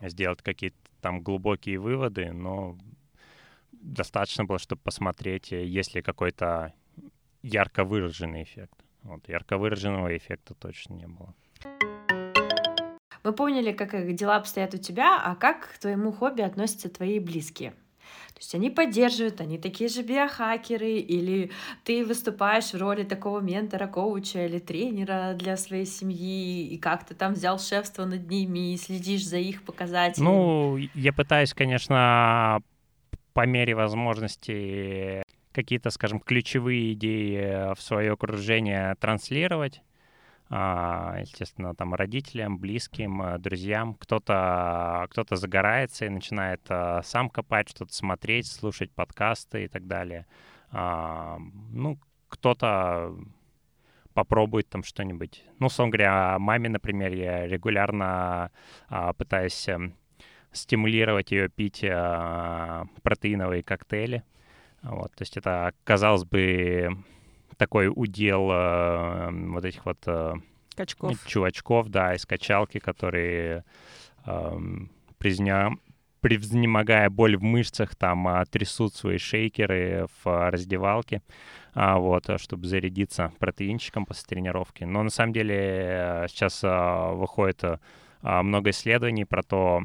[0.00, 2.78] сделать какие-то там глубокие выводы, но
[3.72, 6.72] достаточно было, чтобы посмотреть, есть ли какой-то
[7.42, 8.74] ярко выраженный эффект.
[9.02, 11.34] Вот, ярко выраженного эффекта точно не было.
[13.22, 17.74] Мы поняли, как дела обстоят у тебя, а как к твоему хобби относятся твои близкие?
[18.34, 21.50] То есть они поддерживают, они такие же биохакеры, или
[21.84, 27.14] ты выступаешь в роли такого ментора, коуча или тренера для своей семьи, и как ты
[27.14, 30.28] там взял шефство над ними и следишь за их показателями?
[30.28, 32.60] Ну, я пытаюсь, конечно,
[33.32, 35.22] по мере возможности
[35.52, 39.82] какие-то, скажем, ключевые идеи в свое окружение транслировать.
[40.50, 43.94] А, естественно, там родителям, близким, э, друзьям.
[43.94, 50.26] Кто-то кто загорается и начинает э, сам копать, что-то смотреть, слушать подкасты и так далее.
[50.70, 51.38] А,
[51.70, 53.16] ну, кто-то
[54.12, 55.42] попробует там что-нибудь.
[55.58, 58.52] Ну, условно говоря, маме, например, я регулярно
[58.88, 59.96] а, пытаюсь эм,
[60.52, 61.80] стимулировать ее пить
[63.02, 64.22] протеиновые коктейли.
[64.82, 67.04] Вот, то есть это, казалось бы,
[67.56, 70.34] такой удел э, вот этих вот э,
[70.76, 71.26] Качков.
[71.26, 73.64] чувачков, да, из качалки, которые
[74.26, 74.58] э,
[75.18, 75.70] призня...
[76.20, 81.22] превзнемогая боль в мышцах, там э, трясут свои шейкеры в раздевалке,
[81.74, 84.84] а, вот, чтобы зарядиться протеинчиком после тренировки.
[84.84, 87.80] Но на самом деле э, сейчас э, выходит а,
[88.24, 89.82] много исследований про то,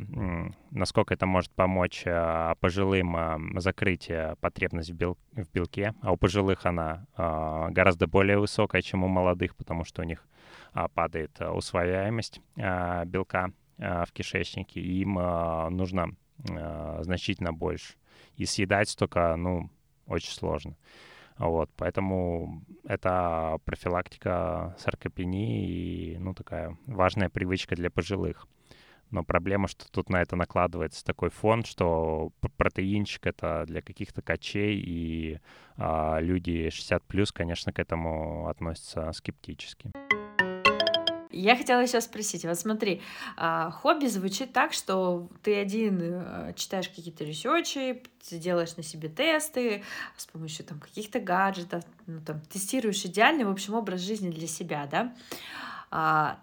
[0.71, 5.93] насколько это может помочь а, пожилым а, закрыть э, потребность в, бел в белке.
[6.01, 10.25] А у пожилых она гораздо более высокая, чем у молодых, потому что у них
[10.93, 16.15] падает усвояемость белка в кишечнике, им нужно
[17.01, 17.95] значительно больше.
[18.35, 19.69] И съедать столько, ну,
[20.05, 20.75] очень сложно.
[21.39, 28.45] Вот, поэтому это профилактика саркопении и, ну, такая важная привычка для пожилых.
[29.09, 34.79] Но проблема, что тут на это накладывается такой фон, что протеинчик это для каких-то качей,
[34.85, 35.39] и
[35.77, 39.91] а, люди 60 плюс, конечно, к этому относятся скептически.
[41.39, 43.01] Я хотела сейчас спросить, вот смотри,
[43.37, 49.07] а, хобби звучит так, что ты один э, читаешь какие-то research и, делаешь на себе
[49.07, 49.83] тесты
[50.17, 54.85] с помощью там каких-то гаджетов, ну, там, тестируешь идеальный, в общем, образ жизни для себя,
[54.91, 56.39] да?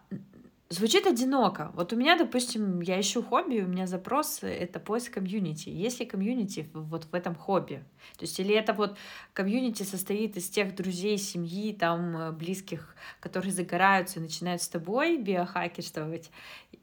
[0.68, 1.70] Звучит одиноко.
[1.74, 5.68] Вот у меня, допустим, я ищу хобби, у меня запрос— это поиск комьюнити.
[5.68, 7.84] Есть ли комьюнити вот в этом хобби?
[8.18, 8.98] То есть или это вот
[9.32, 15.18] комьюнити состоит из тех друзей, семьи, там, э, близких, которые загораются и начинают с тобой
[15.18, 16.32] биохакерствовать,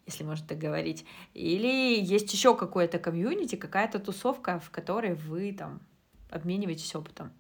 [0.05, 1.05] если можно так говорить.
[1.33, 5.81] Или есть еще какое-то комьюнити, какая-то тусовка, в которой вы там
[6.29, 7.33] обмениваетесь опытом?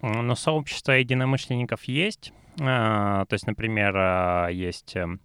[0.00, 2.32] Ну, сообщество единомышленников есть.
[2.60, 5.20] А, то есть, например, есть эм,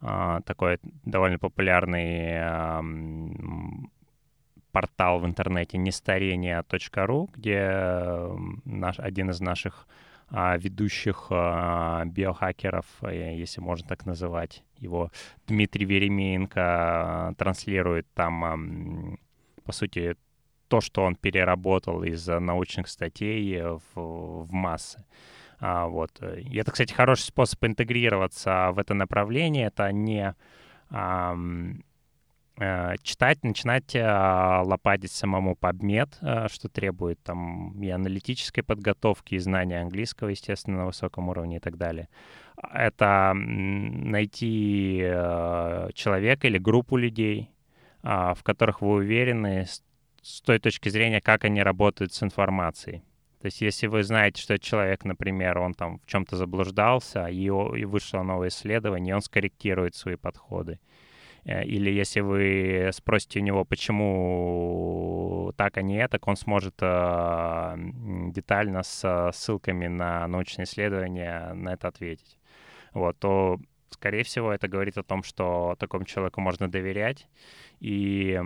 [0.00, 2.40] такой довольно популярный
[4.76, 8.28] портал в интернете нестарение.ру, где
[8.66, 9.88] наш, один из наших
[10.28, 15.10] а, ведущих а, биохакеров, э, если можно так называть, его
[15.46, 19.18] Дмитрий Веремеенко транслирует там,
[19.64, 20.16] по сути,
[20.68, 25.04] то, что он переработал из научных статей в, в массы.
[25.58, 26.10] А, вот.
[26.22, 29.66] И это, кстати, хороший способ интегрироваться в это направление.
[29.66, 30.34] Это не
[30.90, 31.36] а,
[33.02, 39.82] читать, начинать а, лопатить самому PubMed, а, что требует там и аналитической подготовки, и знания
[39.82, 42.08] английского, естественно, на высоком уровне и так далее.
[42.72, 45.00] Это найти
[45.92, 47.50] человека или группу людей,
[48.02, 49.66] а, в которых вы уверены
[50.22, 53.02] с той точки зрения, как они работают с информацией.
[53.46, 57.84] То есть если вы знаете, что человек, например, он там в чем-то заблуждался, и, и
[57.84, 60.80] вышло новое исследование, он скорректирует свои подходы.
[61.44, 67.76] Э, или если вы спросите у него, почему так, а не это, он сможет э,
[68.32, 72.38] детально с ссылками на научные исследования на это ответить.
[72.94, 77.28] Вот, то, скорее всего, это говорит о том, что такому человеку можно доверять.
[77.78, 78.40] И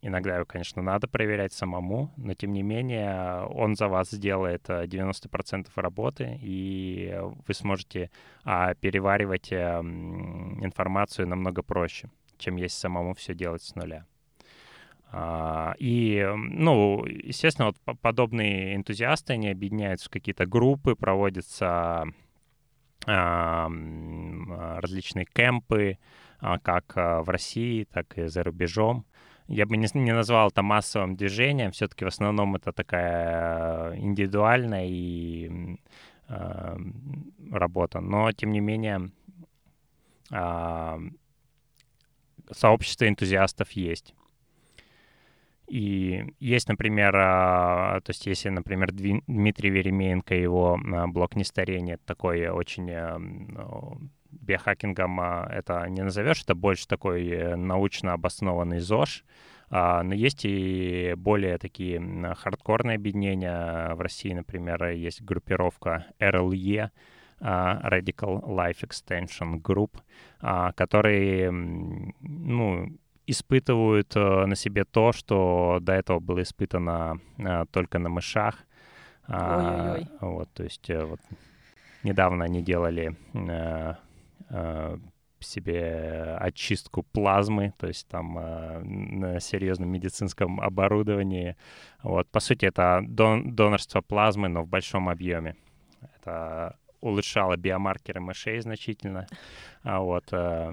[0.00, 5.66] Иногда его, конечно, надо проверять самому, но тем не менее он за вас сделает 90%
[5.66, 8.10] э, работы, и вы сможете
[8.44, 14.06] а, переваривать а, информацию намного проще, чем если самому все делать с нуля.
[15.10, 22.04] А, и, ну, естественно, вот подобные энтузиасты, они объединяются в какие-то группы, проводятся
[23.04, 23.68] а,
[24.80, 25.98] различные кемпы,
[26.62, 29.04] как в России, так и за рубежом
[29.48, 35.78] я бы не, не назвал это массовым движением, все-таки в основном это такая индивидуальная и
[36.28, 36.76] э,
[37.50, 39.10] работа, но тем не менее
[40.30, 40.98] э,
[42.50, 44.14] сообщество энтузиастов есть.
[45.66, 50.78] И есть, например, а, то есть если, например, Дмитрий Веремеенко, его
[51.08, 52.90] блок нестарения, такой очень
[54.30, 59.24] биохакингом это не назовешь, это больше такой э, научно обоснованный ЗОЖ,
[59.70, 62.00] а, но есть и более такие
[62.34, 63.94] хардкорные объединения.
[63.94, 66.90] В России, например, есть группировка RLE,
[67.40, 69.98] а, Radical Life Extension Group,
[70.40, 72.88] а, которые, ну,
[73.26, 77.20] испытывают э, на себе то, что до этого было испытано
[77.70, 78.54] только на мышах.
[79.28, 80.08] Ой-ой-ой.
[80.20, 81.20] Вот, то есть э, вот
[82.02, 83.14] недавно они делали
[85.40, 91.56] себе очистку плазмы, то есть там э, на серьезном медицинском оборудовании.
[92.02, 95.56] Вот, по сути, это дон донорство плазмы, но в большом объеме.
[96.00, 99.26] Это улучшало биомаркеры мышей значительно.
[99.82, 100.72] А вот э,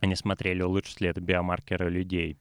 [0.00, 2.38] они смотрели, улучшит ли это биомаркеры людей.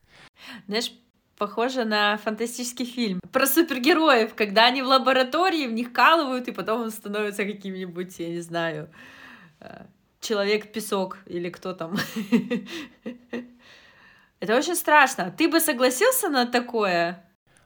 [0.68, 0.92] Знаешь,
[1.38, 6.90] похоже на фантастический фильм про супергероев, когда они в лаборатории, в них калывают, и потом
[6.90, 8.90] становятся каким-нибудь, я не знаю,
[9.62, 9.86] э,
[10.24, 11.96] человек-песок или кто там.
[14.40, 15.32] Это очень страшно.
[15.32, 17.24] Ты бы согласился на такое?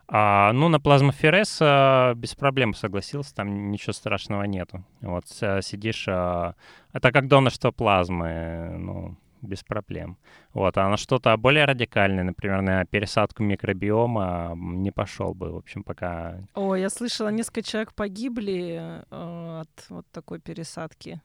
[0.09, 4.85] А, ну, на плазмоферез а, без проблем согласился, там ничего страшного нету.
[5.01, 6.53] Вот сидишь, а,
[6.93, 10.17] это как донорство плазмы, ну, без проблем.
[10.53, 15.83] Вот, а на что-то более радикальное, например, на пересадку микробиома не пошел бы, в общем,
[15.83, 16.37] пока...
[16.53, 21.21] О, я слышала, несколько человек погибли э, от вот такой пересадки.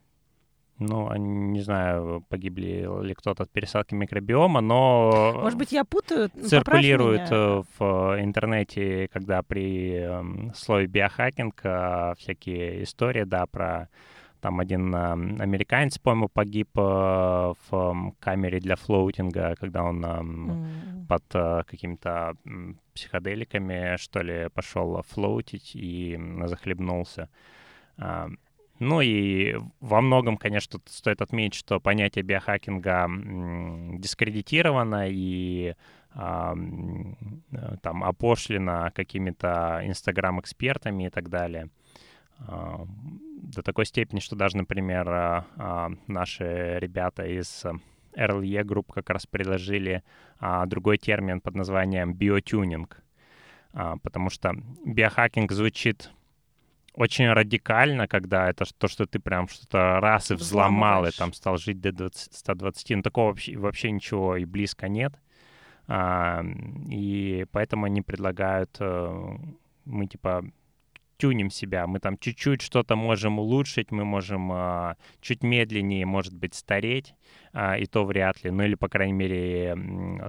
[0.79, 5.33] Ну, не знаю, погибли ли кто-то от пересадки микробиома, но...
[5.43, 6.31] Может быть, я путаю?
[6.31, 13.89] Циркулирует э, в интернете, когда при эм, слове биохакинг э, всякие истории, да, про
[14.41, 16.81] там один американец, по-моему, погиб э,
[17.71, 21.07] в камере для флоутинга, когда он mm.
[21.07, 22.35] под какими-то
[22.93, 27.29] психоделиками, что ли, пошел флоутить и захлебнулся.
[28.83, 33.09] Ну и во многом, конечно, стоит отметить, что понятие биохакинга
[34.01, 35.77] дискредитировано и
[36.15, 36.57] а,
[37.81, 41.69] там опошлено какими-то инстаграм-экспертами и так далее.
[42.41, 45.45] до такой степени, что даже, например,
[46.09, 47.65] наши ребята из
[48.17, 50.03] RLE групп как раз предложили
[50.67, 53.01] другой термин под названием биотюнинг,
[54.03, 56.11] потому что биохакинг звучит
[56.95, 61.57] очень радикально, когда это то, что ты прям что-то раз и взломал, и там стал
[61.57, 65.15] жить до 20, 120, но такого вообще, вообще ничего и близко нет.
[65.89, 66.45] А,
[66.91, 69.37] и поэтому они предлагают, э,
[69.85, 70.45] мы типа
[71.23, 76.55] тюним себя, мы там чуть-чуть что-то можем улучшить, мы можем а, чуть медленнее, может быть,
[76.55, 77.15] стареть,
[77.53, 79.77] а, и то вряд ли, ну или, по крайней мере,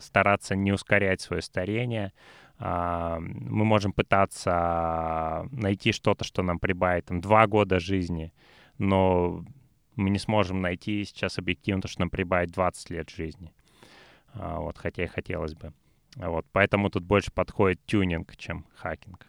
[0.02, 2.14] стараться не ускорять свое старение,
[2.60, 8.34] мы можем пытаться найти что-то, что нам прибавит там, два года жизни,
[8.78, 9.44] но
[9.96, 13.54] мы не сможем найти сейчас объективно то, что нам прибавит 20 лет жизни.
[14.34, 15.74] А, вот, хотя и хотелось бы.
[16.16, 19.28] Вот, поэтому тут больше подходит тюнинг, чем хакинг.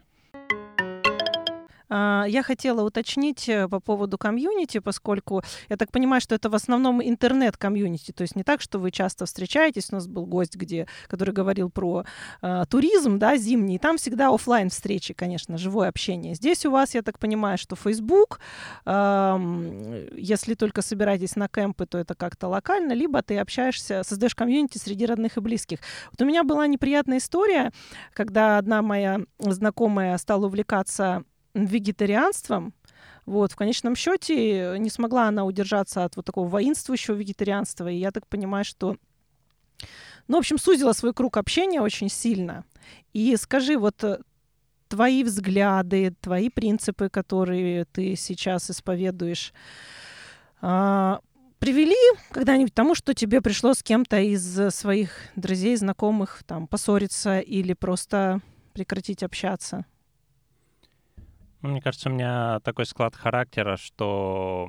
[1.88, 6.54] А, я хотела уточнить э, по поводу комьюнити, поскольку я так понимаю, что это в
[6.54, 9.88] основном интернет-комьюнити, то есть не так, что вы часто встречаетесь.
[9.90, 12.04] У нас был гость, где, который говорил про
[12.42, 16.34] э, туризм, да, зимний, там всегда офлайн встречи, конечно, живое общение.
[16.34, 18.40] Здесь у вас, я так понимаю, что Facebook,
[18.86, 24.78] э, если только собираетесь на кемпы, то это как-то локально, либо ты общаешься, создаешь комьюнити
[24.78, 25.80] среди родных и близких.
[26.10, 27.72] Вот у меня была неприятная история,
[28.12, 31.24] когда одна моя знакомая стала увлекаться
[31.54, 32.74] вегетарианством,
[33.26, 38.10] вот, в конечном счете не смогла она удержаться от вот такого воинствующего вегетарианства, и я
[38.10, 38.96] так понимаю, что,
[40.28, 42.64] ну, в общем, сузила свой круг общения очень сильно.
[43.14, 44.18] И скажи, вот э,
[44.88, 49.54] твои взгляды, твои принципы, которые ты сейчас исповедуешь,
[50.60, 51.20] а,
[51.58, 51.96] привели
[52.30, 57.72] когда-нибудь к тому, что тебе пришлось с кем-то из своих друзей, знакомых там поссориться или
[57.72, 58.40] просто
[58.74, 59.86] прекратить общаться?
[61.64, 64.68] Ну, мне кажется, у меня такой склад характера, что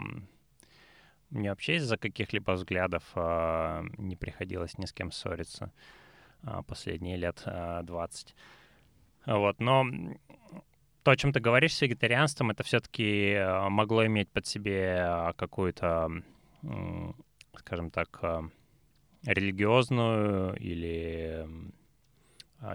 [1.29, 5.73] мне вообще из-за каких-либо взглядов э, не приходилось ни с кем ссориться
[6.43, 8.33] э, последние лет э, 20.
[9.25, 9.85] Вот, но
[11.03, 16.09] то, о чем ты говоришь с вегетарианством, это все-таки могло иметь под себе какую-то,
[17.57, 18.23] скажем так,
[19.25, 21.45] религиозную или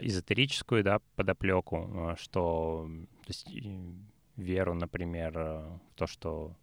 [0.01, 2.89] эзотерическую да, подоплеку, что
[3.23, 3.47] то есть,
[4.41, 6.57] веру, например, э, в то, что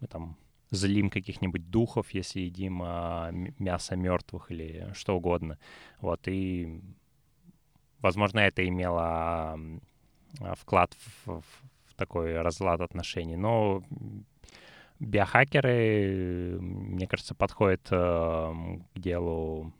[0.00, 0.36] мы там
[0.70, 5.58] злим каких-нибудь духов, если едим а, мясо мертвых или что угодно.
[6.00, 6.80] Вот, и,
[8.00, 9.56] возможно, это имело а,
[10.56, 11.44] вклад в, в,
[11.86, 13.36] в такой разлад отношений.
[13.36, 13.84] Но
[14.98, 19.72] биохакеры, мне кажется, подходят э, к делу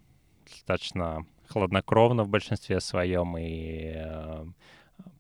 [0.45, 4.45] достаточно хладнокровно в большинстве своем и э,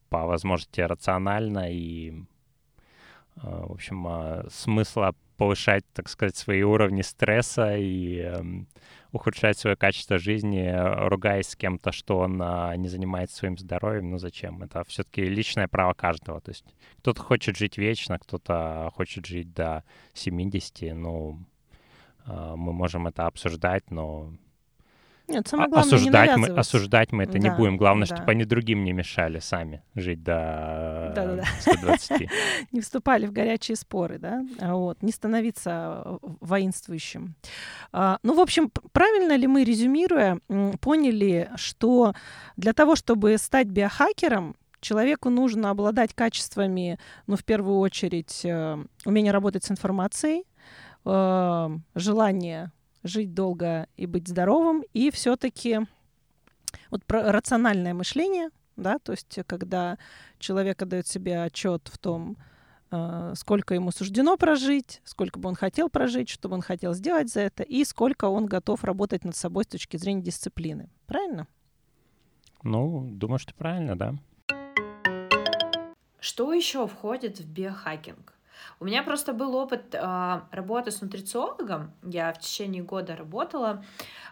[0.08, 7.76] по возможности рационально и, э, в общем, э, смысла повышать, так сказать, свои уровни стресса
[7.76, 8.66] и эм,
[9.12, 10.72] ухудшать свое качество жизни,
[11.08, 12.36] ругаясь с кем-то, что он
[12.80, 14.62] не занимается своим здоровьем, ну зачем?
[14.62, 16.40] Это все-таки личное право каждого.
[16.40, 16.64] То есть
[16.98, 19.82] кто-то хочет жить вечно, кто-то хочет жить до
[20.14, 21.40] 70, ну,
[22.26, 24.32] мы можем это обсуждать, но
[25.26, 27.76] нет, самое главное, осуждать, не мы, осуждать мы это да, не будем.
[27.76, 28.16] Главное, да.
[28.16, 31.44] чтобы они другим не мешали сами жить до да, да, да.
[31.60, 32.28] 120.
[32.72, 37.36] Не вступали в горячие споры, да, а вот, не становиться воинствующим.
[37.92, 40.40] А, ну, в общем, правильно ли мы, резюмируя,
[40.80, 42.14] поняли, что
[42.56, 49.32] для того, чтобы стать биохакером, человеку нужно обладать качествами, ну, в первую очередь, э, умение
[49.32, 50.44] работать с информацией,
[51.06, 52.70] э, желание
[53.04, 55.80] жить долго и быть здоровым, и все-таки
[56.90, 59.98] вот про рациональное мышление, да, то есть когда
[60.38, 62.36] человек отдает себе отчет в том,
[62.90, 67.30] э, сколько ему суждено прожить, сколько бы он хотел прожить, что бы он хотел сделать
[67.30, 70.90] за это, и сколько он готов работать над собой с точки зрения дисциплины.
[71.06, 71.46] Правильно?
[72.62, 74.14] Ну, думаю, что правильно, да.
[76.18, 78.33] Что еще входит в биохакинг?
[78.80, 81.92] У меня просто был опыт э, работы с нутрициологом.
[82.02, 83.84] Я в течение года работала,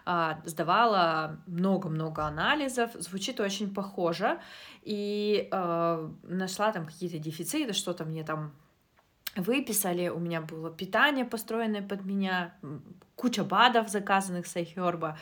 [0.05, 2.91] э, сдавала много-много анализов.
[2.93, 4.39] Звучит очень похоже.
[4.83, 8.53] И э, нашла там какие-то дефициты, что-то мне там
[9.35, 12.53] выписали, у меня было питание построенное под меня,
[13.15, 15.15] куча БАДов, заказанных с iHerb,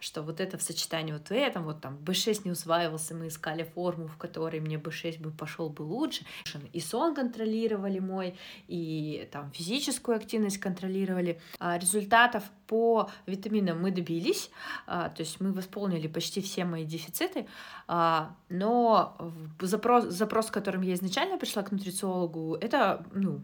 [0.00, 3.62] что вот это в сочетании вот в этом, вот там B6 не усваивался, мы искали
[3.62, 6.24] форму, в которой мне B6 бы пошел бы лучше.
[6.72, 8.34] И сон контролировали мой,
[8.68, 11.40] и там физическую активность контролировали.
[11.58, 14.50] А результатов по витаминам мы добились,
[14.86, 17.46] а, то есть мы восполнили почти все мои дефициты,
[17.86, 19.16] а, но
[19.60, 23.40] запрос, запрос, с которым я изначально пришла к нутрициологу, это ну,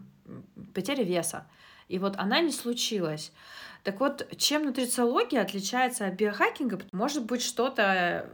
[0.73, 1.45] потеря веса.
[1.87, 3.31] И вот она не случилась.
[3.83, 6.81] Так вот, чем нутрициология отличается от биохакинга?
[6.91, 8.29] Может быть, что-то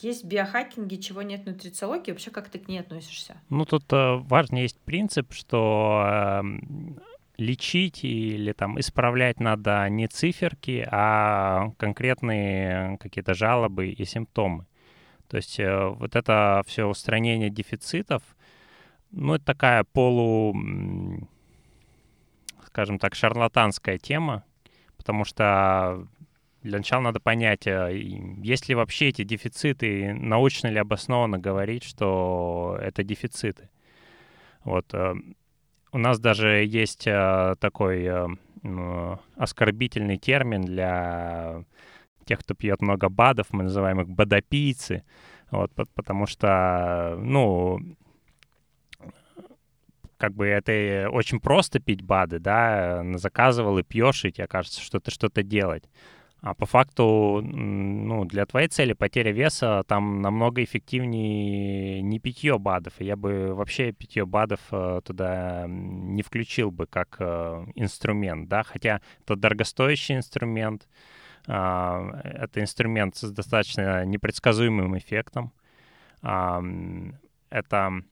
[0.00, 3.36] есть в биохакинге, чего нет нутрициологии, вообще как ты к ней относишься?
[3.48, 6.42] Ну, тут э, важный есть принцип, что э,
[7.36, 14.66] лечить или там исправлять надо не циферки, а конкретные какие-то жалобы и симптомы.
[15.28, 18.22] То есть э, вот это все устранение дефицитов,
[19.10, 20.54] ну, это такая полу,
[22.66, 24.44] скажем так, шарлатанская тема,
[25.06, 26.04] потому что
[26.64, 27.96] для начала надо понять, э,
[28.42, 33.70] есть ли вообще эти дефициты, научно ли обоснованно говорить, что это дефициты.
[34.64, 34.92] Вот.
[34.94, 35.14] Э,
[35.92, 38.10] у нас даже есть э, такой
[39.36, 41.62] оскорбительный термин для
[42.24, 45.04] тех, кто пьет много БАДов, мы называем их бадопийцы,
[45.52, 47.78] вот, потому что, ну,
[50.16, 55.00] как бы это очень просто пить БАДы, да, заказывал и пьешь, и тебе кажется, что
[55.00, 55.84] ты что-то делать.
[56.42, 62.92] А по факту, ну, для твоей цели потеря веса там намного эффективнее не питье БАДов.
[63.00, 69.00] Я бы вообще питье БАДов э, туда не включил бы как э, инструмент, да, хотя
[69.22, 70.86] это дорогостоящий инструмент,
[71.48, 75.52] а, это инструмент с достаточно непредсказуемым эффектом.
[76.22, 78.02] Это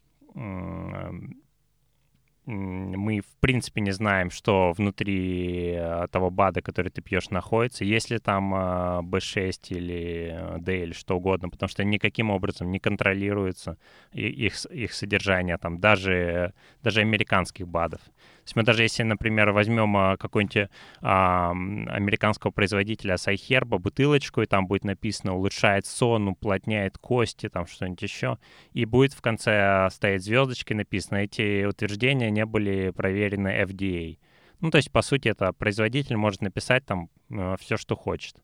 [2.47, 8.19] мы, в принципе, не знаем, что внутри э, того БАДа, который ты пьешь, находится, если
[8.19, 13.79] там B6 э, или D или что угодно, потому что никаким образом не контролируется
[14.13, 18.01] их, их содержание, там, даже, даже американских БАДов.
[18.45, 20.69] То есть мы даже если, например, возьмем а, какой-нибудь
[21.01, 28.03] а, американского производителя Сайхерба, бутылочку, и там будет написано «улучшает сон, уплотняет кости», там что-нибудь
[28.03, 28.39] еще,
[28.75, 34.19] и будет в конце стоять звездочки написано, эти утверждения не были проверены FDA.
[34.61, 38.37] Ну, то есть, по сути, это производитель может написать там э, все, что хочет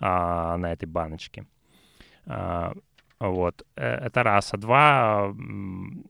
[0.00, 1.46] а, на этой баночке.
[2.26, 2.72] А,
[3.20, 4.52] вот, э, это раз.
[4.52, 5.34] А два,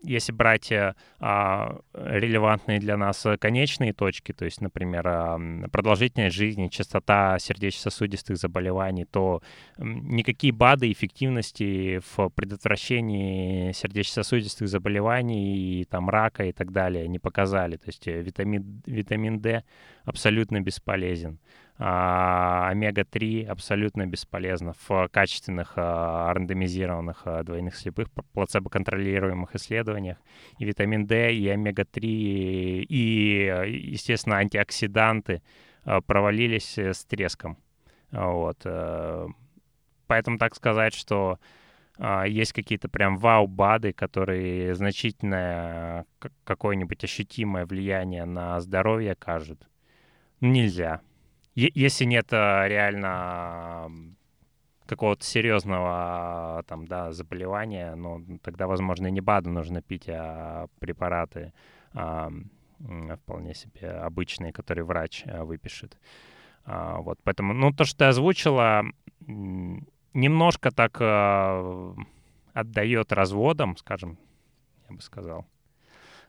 [0.02, 5.38] если брать э, а, релевантные для нас конечные точки, то есть, например, а,
[5.70, 9.42] продолжительность жизни, частота сердечно-сосудистых заболеваний, то
[9.78, 17.76] никакие БАДы эффективности в предотвращении сердечно-сосудистых заболеваний, и, там, рака и так далее не показали.
[17.76, 19.62] То есть э, витамин, витамин D
[20.04, 21.38] абсолютно бесполезен
[21.76, 30.18] омега-3 абсолютно бесполезно в качественных а, рандомизированных а, двойных слепых плацебо-контролируемых исследованиях.
[30.58, 35.42] И витамин D, и омега-3, и, естественно, антиоксиданты
[36.06, 37.58] провалились э, с треском.
[38.10, 38.58] Вот.
[38.64, 39.26] Э,
[40.06, 41.38] поэтому так сказать, что
[42.26, 46.06] есть какие-то прям вау-бады, которые значительное
[46.42, 49.68] какое-нибудь ощутимое влияние на здоровье окажут,
[50.40, 51.02] нельзя
[51.54, 53.90] если нет э, реально
[54.86, 61.52] какого-то серьезного там, да, заболевания, ну, тогда, возможно, не БАДы нужно пить, а препараты
[61.94, 62.30] а,
[63.22, 65.96] вполне себе обычные, которые врач а, выпишет.
[66.64, 68.84] А, вот, поэтому, ну, то, что ты озвучила,
[69.20, 71.94] немножко так а,
[72.52, 74.18] отдает разводам, скажем,
[74.88, 75.46] я бы сказал.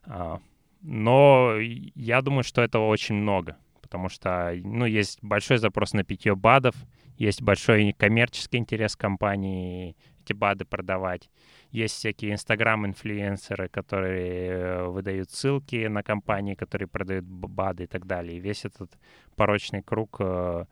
[0.05, 0.39] А,
[0.81, 6.35] но я думаю, что этого очень много потому что, ну, есть большой запрос на питье
[6.35, 6.75] БАДов,
[7.17, 11.29] есть большой коммерческий интерес компании эти БАДы продавать.
[11.69, 18.37] Есть всякие инстаграм-инфлюенсеры, которые э, выдают ссылки на компании, которые продают БАДы и так далее.
[18.37, 18.97] И весь этот
[19.35, 20.65] порочный круг э,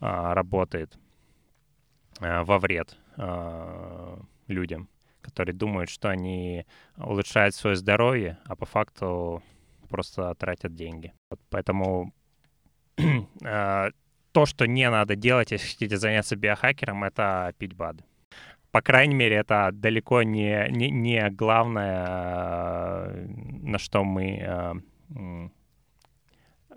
[0.00, 0.98] э, работает
[2.20, 2.96] э, во вред
[4.46, 4.88] людям,
[5.22, 6.66] которые думают, что они
[6.96, 9.42] улучшают свое здоровье, а по факту
[9.88, 11.12] просто тратят деньги.
[11.30, 12.12] Вот поэтому
[14.32, 18.04] то, что не надо делать, если хотите заняться биохакером, это пить БАД.
[18.70, 22.06] По крайней мере, это далеко не, не, не главное,
[23.08, 23.26] э,
[23.62, 24.74] на что мы э,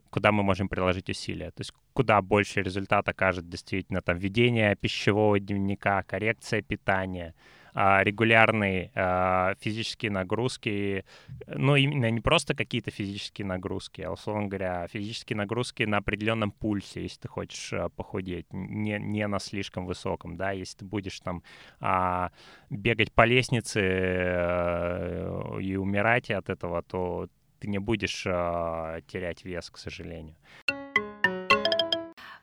[0.09, 1.51] куда мы можем приложить усилия.
[1.51, 7.33] То есть куда больше результат окажет действительно там ведение пищевого дневника, коррекция питания,
[7.73, 11.05] регулярные а, физические нагрузки,
[11.47, 17.03] ну, именно не просто какие-то физические нагрузки, а, условно говоря, физические нагрузки на определенном пульсе,
[17.03, 21.43] если ты хочешь а, похудеть, не, не на слишком высоком, да, если ты будешь там
[22.69, 27.27] бегать по лестнице э, и умирать от этого, то
[27.59, 30.35] ты не будешь терять вес, к сожалению.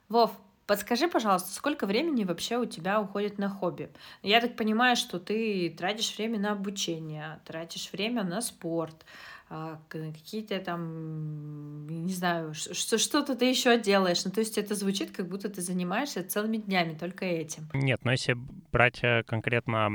[0.08, 0.32] Вов,
[0.68, 3.88] подскажи, пожалуйста, сколько времени вообще у тебя уходит на хобби?
[4.22, 9.04] Я так понимаю, что ты тратишь время на обучение, тратишь время на спорт,
[9.50, 14.24] а, какие-то там, не знаю, что-то ты еще делаешь.
[14.26, 17.62] Ну, то есть это звучит, как будто ты занимаешься целыми днями только этим.
[17.72, 18.36] Нет, но если
[18.70, 19.90] брать э, конкретно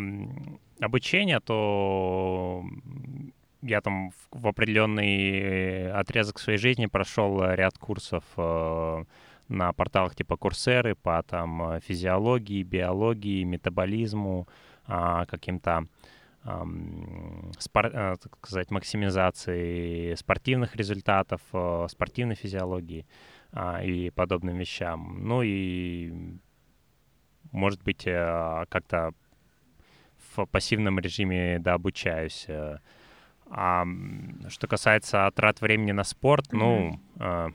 [0.82, 2.66] обучение, то
[3.62, 9.04] я там в определенный отрезок своей жизни прошел ряд курсов э,
[9.48, 14.48] на порталах типа Курсеры по там физиологии, биологии, метаболизму,
[14.86, 15.88] а, каким-то
[17.60, 23.06] спор, э, так сказать, максимизации спортивных результатов, э, спортивной физиологии
[23.54, 25.26] а, и подобным вещам.
[25.26, 26.12] Ну и,
[27.52, 29.14] может быть, э, как-то
[30.36, 32.48] в пассивном режиме да, обучаюсь.
[33.46, 33.86] А
[34.50, 36.58] что касается трат времени на спорт, mm-hmm.
[36.58, 37.54] ну,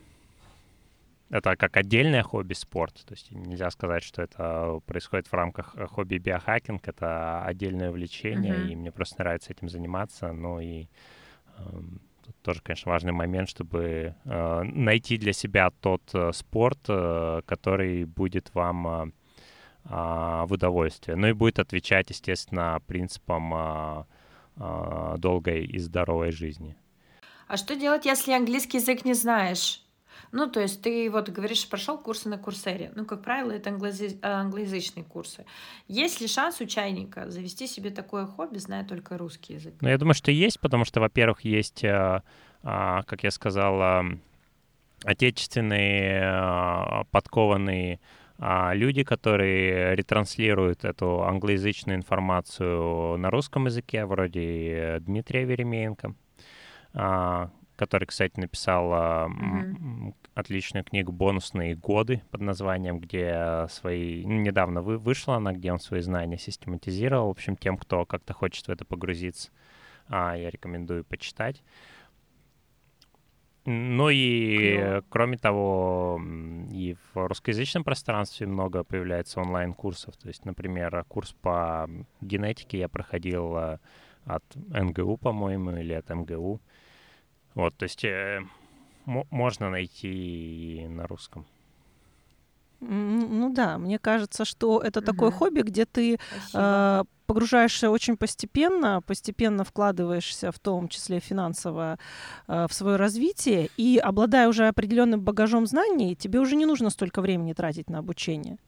[1.31, 2.95] это как отдельное хобби спорт.
[3.05, 6.87] То есть нельзя сказать, что это происходит в рамках э, хобби биохакинг.
[6.89, 8.69] Это отдельное увлечение, mm-hmm.
[8.69, 10.33] и мне просто нравится этим заниматься.
[10.33, 11.81] Ну и э,
[12.25, 18.05] тут тоже, конечно, важный момент, чтобы э, найти для себя тот э, спорт, э, который
[18.05, 19.11] будет вам э,
[19.85, 21.17] э, в удовольствие.
[21.17, 24.05] Ну и будет отвечать, естественно, принципам э,
[24.57, 26.75] э, долгой и здоровой жизни.
[27.49, 29.83] А что делать, если английский язык не знаешь?
[30.33, 32.93] Ну, то есть ты вот говоришь, прошел курсы на Курсере.
[32.95, 34.19] Ну, как правило, это англоязы...
[34.23, 35.45] англоязычные курсы.
[35.87, 39.75] Есть ли шанс у чайника завести себе такое хобби, зная только русский язык?
[39.81, 42.23] Ну, я думаю, что есть, потому что, во-первых, есть, э,
[42.63, 44.05] а, как я сказал,
[45.05, 48.01] отечественные а, подкованные
[48.39, 56.15] а, люди, которые ретранслируют эту англоязычную информацию на русском языке, вроде Дмитрия Веремеенко,
[57.79, 60.15] который, кстати, написал mm-hmm.
[60.35, 64.27] отличную книгу «Бонусные годы» под названием, где свои...
[64.27, 64.99] Ну, недавно вы...
[64.99, 67.29] вышла она, где он свои знания систематизировал.
[67.29, 69.51] В общем, тем, кто как-то хочет в это погрузиться,
[70.09, 71.63] а, я рекомендую почитать.
[73.65, 75.05] Ну и, Клево.
[75.09, 76.21] кроме того,
[76.73, 80.17] и в русскоязычном пространстве много появляется онлайн-курсов.
[80.17, 81.89] То есть, например, курс по
[82.21, 83.79] генетике я проходил а,
[84.25, 86.61] от НГУ, по-моему, или от МГУ.
[87.55, 88.41] Вот, то есть э,
[89.05, 91.47] можно найти и на русском.
[92.81, 95.07] Ну да, мне кажется, что это угу.
[95.07, 96.19] такое хобби, где ты
[96.55, 101.99] э, погружаешься очень постепенно, постепенно вкладываешься в том числе финансово
[102.47, 107.21] э, в свое развитие, и обладая уже определенным багажом знаний, тебе уже не нужно столько
[107.21, 108.59] времени тратить на обучение.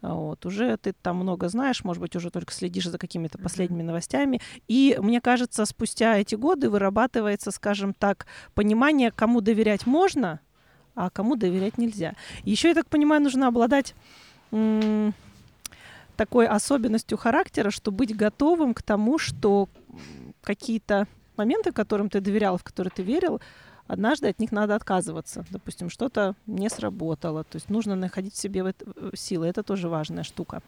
[0.00, 4.40] Вот, уже ты там много знаешь, может быть, уже только следишь за какими-то последними новостями.
[4.68, 10.40] И мне кажется, спустя эти годы вырабатывается, скажем так, понимание, кому доверять можно,
[10.94, 12.14] а кому доверять нельзя.
[12.44, 13.94] Еще, я так понимаю, нужно обладать
[16.16, 19.68] такой особенностью характера, что быть готовым к тому, что
[20.42, 23.40] какие-то моменты, которым ты доверял, в которые ты верил,
[23.88, 25.44] однажды от них надо отказываться.
[25.50, 27.42] Допустим, что-то не сработало.
[27.42, 28.74] То есть нужно находить в себе
[29.14, 29.48] силы.
[29.48, 30.62] Это тоже важная штука.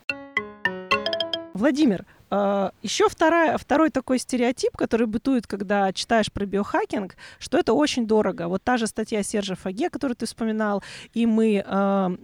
[1.54, 7.72] Владимир, а, еще вторая, второй такой стереотип, который бытует, когда читаешь про биохакинг, что это
[7.72, 8.48] очень дорого.
[8.48, 12.16] Вот та же статья Сержа Фаге, которую ты вспоминал, и мы э,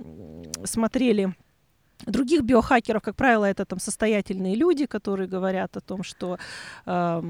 [0.64, 1.34] смотрели
[2.06, 6.38] других биохакеров, как правило, это там состоятельные люди, которые говорят о том, что
[6.84, 7.22] э,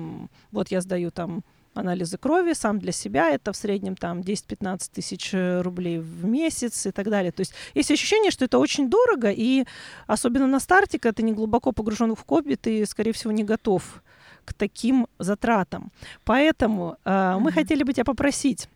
[0.53, 1.45] вот я сдаю там
[1.77, 6.87] анализы крови сам для себя, это в среднем там 10-15 тысяч э, рублей в месяц
[6.87, 7.33] и так далее.
[7.33, 9.65] То есть есть ощущение, что это очень дорого, и
[10.07, 14.03] особенно на старте, когда ты не глубоко погружен в хобби, ты, скорее всего, не готов
[14.45, 15.93] к таким затратам.
[16.25, 17.39] Поэтому э, mm-hmm.
[17.41, 18.69] мы хотели бы тебя попросить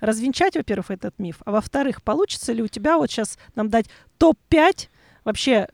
[0.00, 3.86] развенчать, во-первых, этот миф, а во-вторых, получится ли у тебя вот сейчас нам дать
[4.18, 4.88] топ-5
[5.24, 5.68] вообще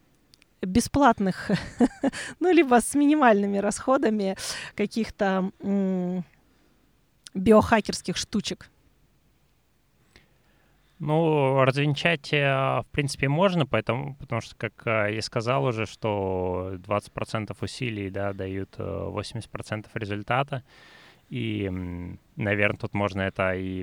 [0.63, 1.51] бесплатных,
[2.41, 4.37] ну, либо с минимальными расходами
[4.75, 5.51] каких-то
[7.35, 8.69] биохакерских штучек?
[11.05, 16.75] Ну, развенчать, э, в принципе, можно, поэтому, потому что, как э, я сказал уже, что
[16.77, 20.63] 20% усилий да, дают 80% э, результата.
[21.29, 21.69] И,
[22.37, 23.83] наверное, тут можно это и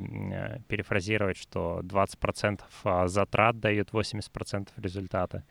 [0.69, 5.43] перефразировать, что 20% затрат дают 80% результата.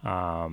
[0.00, 0.50] А,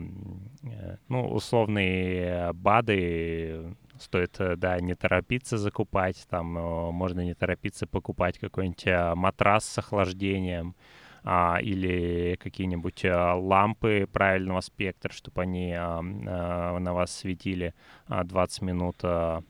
[1.08, 8.40] ну, условные БАДы стоит, э, да, не торопиться закупать, там э, можно не торопиться покупать
[8.40, 10.76] какой-нибудь э, матрас с охлаждением,
[11.24, 17.74] а, или какие-нибудь а, лампы правильного спектра, чтобы они а, а, на вас светили
[18.08, 19.44] а, 20 минут а,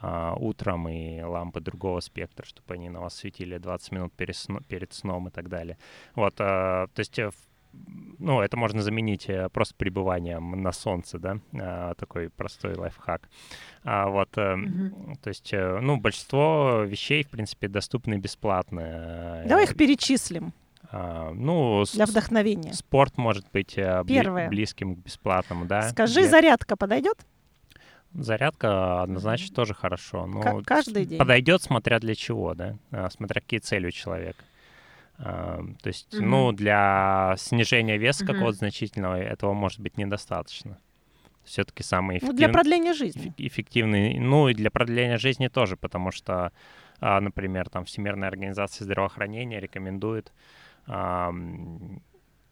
[0.00, 4.60] а, утром, и лампы другого спектра, чтобы они на вас светили 20 минут перед, сно,
[4.68, 5.78] перед сном и так далее.
[6.14, 7.18] Вот, а, то есть
[8.18, 13.28] ну, это можно заменить э, просто пребыванием на солнце, да, а, такой простой лайфхак.
[13.84, 15.18] А вот, mm-hmm.
[15.22, 19.44] то есть, э, ну, большинство вещей, в принципе, доступны бесплатно.
[19.46, 20.52] Давай их перечислим.
[20.90, 22.72] А, ну, для вдохновения.
[22.72, 24.48] Спорт может быть Первое.
[24.48, 25.90] близким к бесплатному, да.
[25.90, 26.30] Скажи, для...
[26.30, 27.26] зарядка подойдет?
[28.14, 30.26] Зарядка однозначно тоже хорошо.
[30.26, 31.18] Ну, каждый день.
[31.18, 32.76] Подойдет, смотря для чего, да,
[33.10, 34.42] смотря какие цели у человека.
[35.18, 36.20] То есть, mm-hmm.
[36.20, 38.26] ну, для снижения веса mm-hmm.
[38.26, 40.78] какого-то значительного этого может быть недостаточно.
[41.44, 42.32] Все-таки самый эффективный...
[42.32, 43.32] Ну, для продления жизни.
[43.38, 46.52] Эффективный, ну, и для продления жизни тоже, потому что,
[47.00, 50.32] а, например, там Всемирная организация здравоохранения рекомендует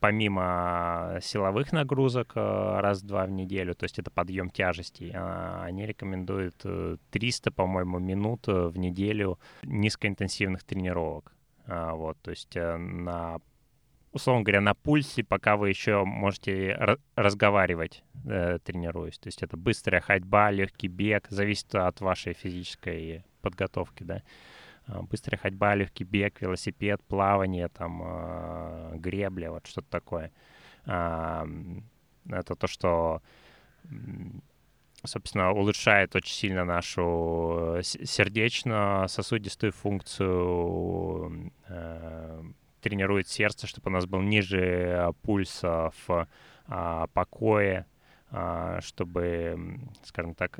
[0.05, 6.62] помимо силовых нагрузок а, раз-два в неделю, то есть это подъем тяжестей, а, они рекомендуют
[7.11, 11.33] 300, э, по-моему, минут э, в неделю низкоинтенсивных тренировок.
[11.67, 13.39] А, вот, то есть э, на
[14.15, 19.19] условно говоря, на пульсе, пока вы еще можете разговаривать, э, тренируясь.
[19.19, 24.23] То есть это быстрая ходьба, легкий бег, зависит от вашей физической подготовки, да.
[24.87, 30.31] А, быстрая ходьба, легкий бег, велосипед, плавание, там, э, гребля, вот что-то такое.
[30.87, 31.45] Э,
[32.29, 33.21] это то, что
[35.05, 42.43] собственно, улучшает очень сильно нашу э, сердечно-сосудистую функцию, э,
[42.81, 46.29] тренирует сердце, чтобы у нас был ниже э, пульс в
[47.13, 47.85] покое,
[48.81, 50.59] чтобы, скажем так,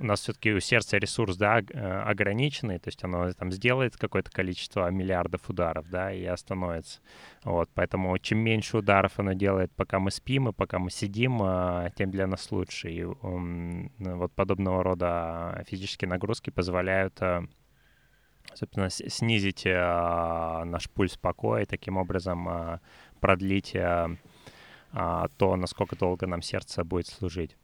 [0.00, 4.30] у нас все-таки у сердца ресурс, да, э, ограниченный, то есть оно там сделает какое-то
[4.30, 7.00] количество миллиардов ударов, да, и остановится.
[7.42, 11.90] Вот, поэтому чем меньше ударов оно делает, пока мы спим и пока мы сидим, э,
[11.96, 12.90] тем для нас лучше.
[12.90, 17.46] И вот подобного рода физические нагрузки позволяют э,
[18.54, 22.80] собственно, снизить наш пульс покоя, и таким образом
[23.20, 24.16] продлить то,
[25.56, 27.56] насколько долго нам сердце будет служить.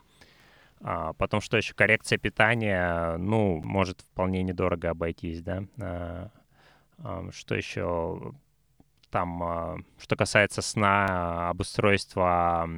[0.86, 1.72] А, потом что еще?
[1.72, 5.64] Коррекция питания, ну, может вполне недорого обойтись, да.
[5.80, 6.30] А,
[7.32, 8.34] что еще?
[9.10, 12.68] Там, а, что касается сна, обустройства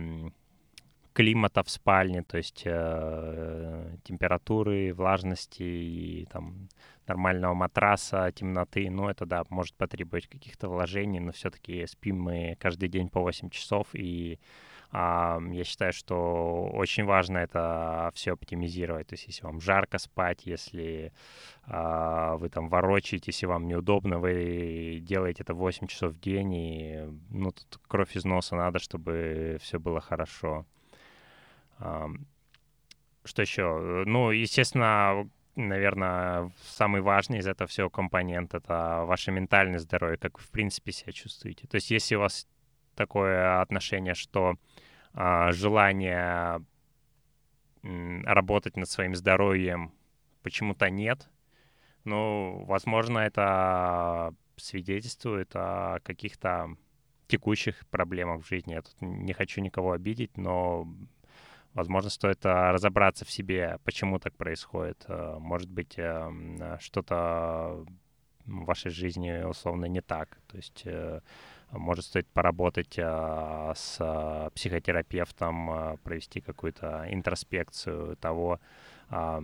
[1.16, 6.68] климата в спальне, то есть э, температуры, влажности и там
[7.06, 12.90] нормального матраса, темноты, ну это да, может потребовать каких-то вложений, но все-таки спим мы каждый
[12.90, 14.38] день по 8 часов и
[14.92, 19.08] я считаю, что очень важно это все оптимизировать.
[19.08, 21.12] То есть, если вам жарко спать, если
[21.64, 27.04] а, вы там ворочаетесь, и вам неудобно, вы делаете это 8 часов в день, и
[27.30, 30.64] ну, тут кровь из носа надо, чтобы все было хорошо.
[31.78, 34.04] Что еще?
[34.06, 40.44] Ну, естественно, наверное, самый важный из этого всего компонент— это ваше ментальное здоровье, как вы,
[40.44, 41.66] в принципе, себя чувствуете.
[41.66, 42.46] То есть если у вас
[42.94, 44.56] такое отношение, что
[45.16, 46.62] а, желание
[47.82, 49.92] работать над своим здоровьем
[50.42, 51.28] почему-то нет.
[52.04, 56.76] Ну, возможно, это свидетельствует о каких-то
[57.28, 58.74] текущих проблемах в жизни.
[58.74, 60.86] Я тут не хочу никого обидеть, но,
[61.72, 65.04] возможно, стоит а, разобраться в себе, почему так происходит.
[65.08, 67.86] А, может быть, э, что-то
[68.44, 70.38] в вашей жизни условно не так.
[70.46, 71.20] То есть э,
[71.70, 78.60] может стоит поработать а, с а, психотерапевтом, а, провести какую-то интроспекцию того,
[79.08, 79.42] а,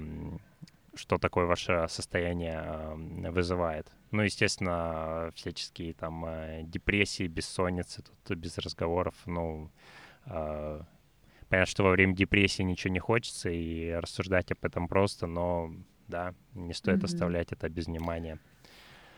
[0.95, 2.93] что такое ваше состояние
[3.31, 3.91] вызывает.
[4.11, 9.70] Ну, естественно, всяческие там а, депрессии, бессонницы, тут без разговоров, ну,
[10.27, 10.83] а,
[11.49, 15.73] понятно, что во время депрессии ничего не хочется, и рассуждать об этом просто, но,
[16.09, 17.05] да, не стоит mm-hmm.
[17.05, 18.37] оставлять это без внимания.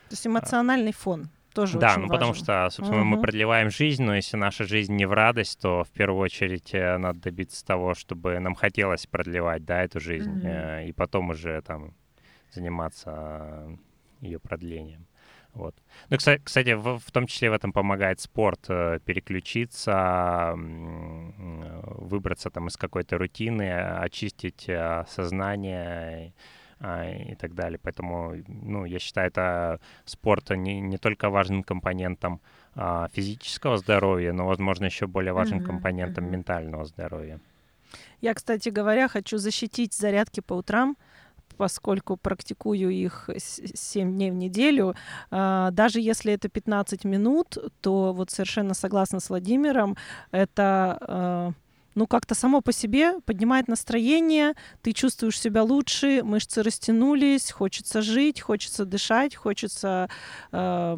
[0.08, 2.20] То есть эмоциональный фон тоже да, очень ну важен.
[2.20, 3.08] потому что, собственно, угу.
[3.10, 6.98] мы продлеваем жизнь, но если наша жизнь не в радость, то в первую очередь э,
[6.98, 10.48] надо добиться того, чтобы нам хотелось продлевать, да, эту жизнь, угу.
[10.86, 11.94] и потом уже там
[12.52, 13.78] заниматься
[14.20, 15.06] ее продлением.
[15.52, 15.76] Вот.
[16.10, 22.66] Ну, кстати, кстати в, в том числе в этом помогает спорт э, переключиться, выбраться там
[22.66, 24.68] из какой-то рутины, очистить
[25.08, 26.34] сознание
[26.80, 27.78] и так далее.
[27.82, 32.40] Поэтому, ну, я считаю, это спорт не, не только важным компонентом
[32.74, 35.66] а, физического здоровья, но, возможно, еще более важным mm-hmm.
[35.66, 36.30] компонентом mm-hmm.
[36.30, 37.40] ментального здоровья.
[38.20, 40.96] Я, кстати говоря, хочу защитить зарядки по утрам,
[41.56, 44.94] поскольку практикую их 7 дней в неделю,
[45.30, 49.96] а, даже если это 15 минут, то вот совершенно согласна с Владимиром,
[50.32, 51.52] это а,
[51.94, 58.40] ну, как-то само по себе поднимает настроение, ты чувствуешь себя лучше, мышцы растянулись, хочется жить,
[58.40, 60.08] хочется дышать, хочется
[60.52, 60.96] э,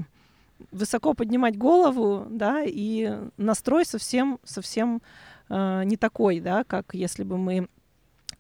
[0.73, 5.03] высоко поднимать голову, да, и настрой совсем, совсем
[5.49, 7.69] э, не такой, да, как если бы мы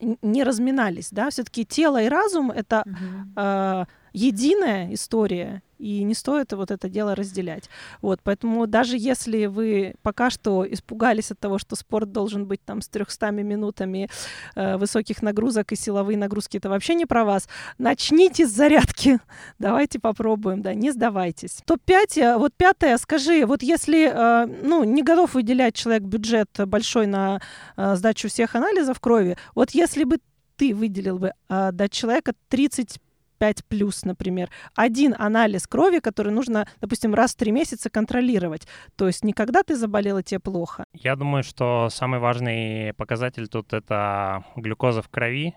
[0.01, 3.33] не разминались, да, все-таки тело и разум это угу.
[3.37, 3.85] э,
[4.17, 7.69] единая история, и не стоит вот это дело разделять.
[8.01, 12.81] Вот, поэтому даже если вы пока что испугались от того, что спорт должен быть там
[12.81, 14.09] с 300 минутами
[14.55, 17.47] э, высоких нагрузок и силовые нагрузки, это вообще не про вас,
[17.77, 19.21] начните с зарядки.
[19.59, 21.59] Давайте попробуем, да, не сдавайтесь.
[21.67, 27.07] Топ-5, э, вот пятое, скажи, вот если, э, ну, не готов выделять человек бюджет большой
[27.07, 27.43] на
[27.77, 30.21] э, сдачу всех анализов крови, вот если бы
[30.57, 32.99] ты выделил бы э, дать человека 30
[33.39, 38.67] 5 плюс, например, один анализ крови, который нужно, допустим, раз в три месяца контролировать.
[38.97, 40.85] То есть никогда ты заболела, тебе плохо.
[40.93, 45.55] Я думаю, что самый важный показатель тут это глюкоза в крови.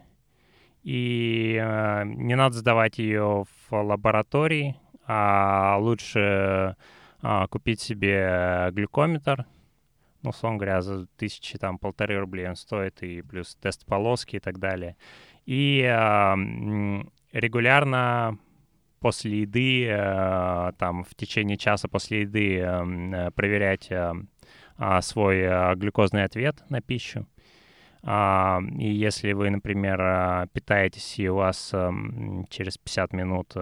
[0.84, 6.76] И э, не надо сдавать ее в лаборатории, а лучше
[7.22, 9.46] э, купить себе глюкометр,
[10.22, 14.40] ну, условно говоря, за тысячи, там, полторы рублей он стоит, и плюс тест полоски и
[14.40, 14.96] так далее.
[15.46, 18.38] И э, регулярно
[19.00, 24.14] после еды, э, там, в течение часа после еды эм, э, проверять э,
[24.78, 27.28] а, свой глюкозный ответ на пищу.
[28.02, 33.56] А, и если вы, например, питаетесь, и у вас эм, через 50 минут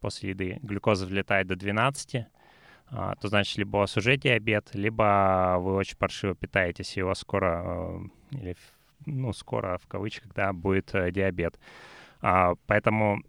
[0.00, 2.26] после еды глюкоза взлетает до 12,
[2.90, 8.00] а, то значит, либо у диабет, либо вы очень паршиво питаетесь, и у вас скоро,
[8.30, 8.56] или,
[9.04, 11.58] ну, скоро, в кавычках, да, будет диабет.
[12.66, 13.20] Поэтому,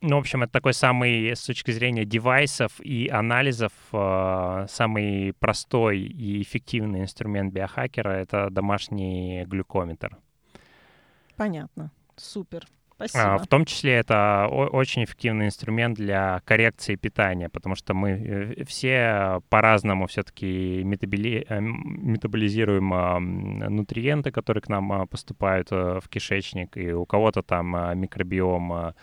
[0.00, 6.00] ну, в общем, это такой самый, с точки зрения девайсов и анализов, а, самый простой
[6.00, 10.16] и эффективный инструмент биохакера— это домашний глюкометр.
[11.36, 11.92] Понятно.
[12.16, 12.66] Супер.
[13.08, 13.34] Спасибо.
[13.34, 18.64] А, в том числе это очень эффективный инструмент для коррекции питания, потому что мы э,
[18.64, 21.44] все по-разному все-таки метаболи...
[21.48, 27.42] Э, метаболизируем а, нутриенты, которые к нам а, поступают э, в кишечник, и у кого-то
[27.42, 28.94] там микробиом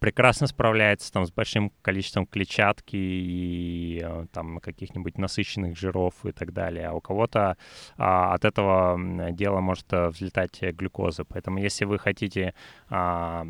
[0.00, 6.52] прекрасно справляется там с большим количеством клетчатки и э, там каких-нибудь насыщенных жиров и так
[6.52, 6.88] далее.
[6.88, 7.56] А у кого-то
[7.96, 8.98] а, от этого
[9.32, 11.24] дела может э, взлетать глюкоза.
[11.24, 12.54] Поэтому если вы хотите
[12.88, 13.46] а,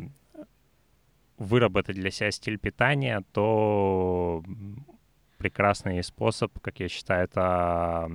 [1.37, 4.43] выработать для себя стиль питания, то
[5.37, 8.09] прекрасный способ, как я считаю, это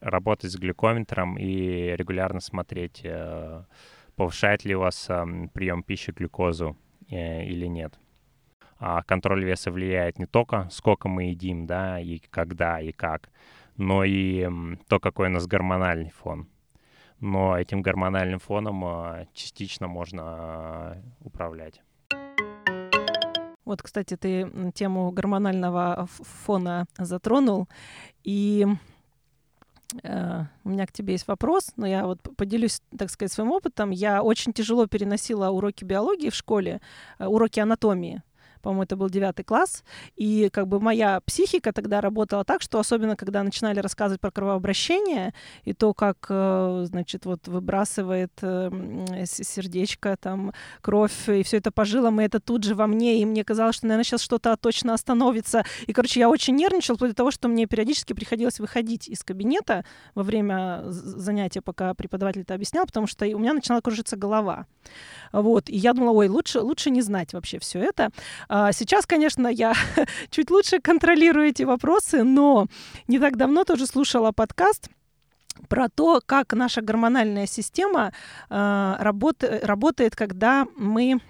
[0.00, 3.64] работать с глюкометром и регулярно смотреть, э,
[4.16, 5.06] повышает ли у вас
[5.52, 7.98] прием пищи глюкозу Э, или нет.
[8.78, 13.30] А контроль веса влияет не только сколько мы едим, да, и когда, и как,
[13.76, 14.48] но и
[14.88, 16.48] то, какой у нас гормональный фон.
[17.20, 21.80] Но этим гормональным фоном а, частично можно а, управлять.
[23.64, 26.06] Вот, кстати, ты тему гормонального
[26.44, 27.68] фона затронул,
[28.24, 28.93] и Э,
[30.02, 33.90] у меня к тебе есть вопрос, но я вот поделюсь, так сказать, своим опытом.
[33.90, 36.80] Я очень тяжело переносила уроки биологии в школе,
[37.18, 38.22] э, уроки анатомии
[38.64, 39.84] по-моему, это был девятый класс,
[40.16, 45.34] и как бы моя психика тогда работала так, что особенно когда начинали рассказывать про кровообращение
[45.64, 48.70] и то, как, э, значит, вот выбрасывает э,
[49.26, 53.26] сердечко, там, кровь, и все это по жилам, и это тут же во мне, и
[53.26, 55.64] мне казалось, что, наверное, сейчас что-то точно остановится.
[55.86, 59.84] И, короче, я очень нервничала, вплоть до того, что мне периодически приходилось выходить из кабинета
[60.14, 64.66] во время занятия, пока преподаватель это объяснял, потому что у меня начинала кружиться голова.
[65.32, 68.08] Вот, и я думала, ой, лучше, лучше не знать вообще все это.
[68.56, 69.74] А сейчас, конечно, я
[70.30, 72.68] чуть лучше контролирую эти вопросы, но
[73.08, 74.90] не так давно тоже слушала подкаст
[75.68, 78.12] про то, как наша гормональная система
[78.48, 81.20] э, работ, работает, когда мы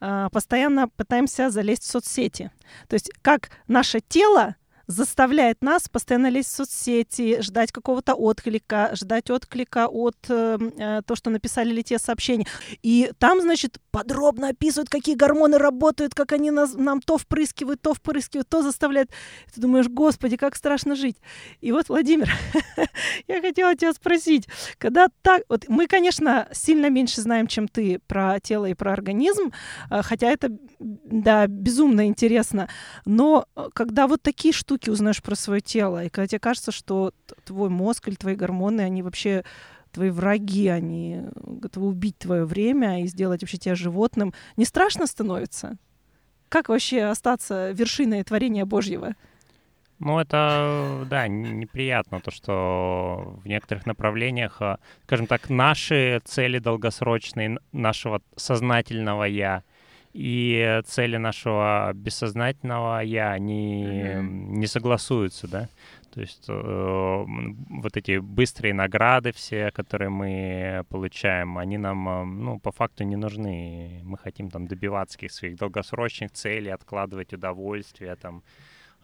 [0.00, 2.50] э, постоянно пытаемся залезть в соцсети.
[2.88, 4.56] То есть как наше тело
[4.86, 11.16] заставляет нас постоянно лезть в соцсети, ждать какого-то отклика, ждать отклика от э, э, то,
[11.16, 12.46] что написали ли те сообщения.
[12.82, 17.94] И там, значит, подробно описывают, какие гормоны работают, как они нас, нам то впрыскивают, то
[17.94, 19.10] впрыскивают, то заставляют.
[19.54, 21.16] Ты думаешь, господи, как страшно жить.
[21.60, 22.30] И вот, Владимир,
[23.28, 25.42] я хотела тебя спросить, когда так...
[25.48, 29.52] Вот мы, конечно, сильно меньше знаем, чем ты про тело и про организм,
[29.90, 32.68] э, хотя это, да, безумно интересно,
[33.04, 36.70] но э, когда вот такие штуки штуки узнаешь про свое тело, и когда тебе кажется,
[36.70, 37.12] что
[37.44, 39.42] твой мозг или твои гормоны, они вообще
[39.90, 45.76] твои враги, они готовы убить твое время и сделать вообще тебя животным, не страшно становится?
[46.50, 49.14] Как вообще остаться вершиной творения Божьего?
[49.98, 57.58] Ну, это, да, неприятно, то, что в некоторых направлениях, а, скажем так, наши цели долгосрочные,
[57.72, 59.62] нашего сознательного «я»
[60.16, 64.22] и цели нашего бессознательного я, они mm-hmm.
[64.22, 65.68] не согласуются, да.
[66.10, 67.24] То есть э,
[67.82, 73.16] вот эти быстрые награды все, которые мы получаем, они нам, э, ну, по факту не
[73.16, 74.00] нужны.
[74.04, 78.42] Мы хотим там добиваться каких своих долгосрочных целей, откладывать удовольствие, там,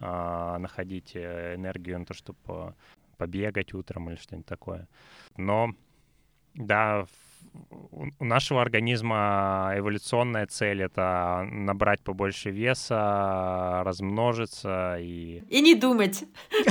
[0.00, 2.74] э, находить э, энергию на то, чтобы
[3.18, 4.88] побегать утром или что-нибудь такое.
[5.36, 5.74] Но,
[6.54, 7.04] да,
[8.18, 15.43] у нашего организма эволюционная цель— это набрать побольше веса, размножиться и...
[15.49, 16.24] И не думать.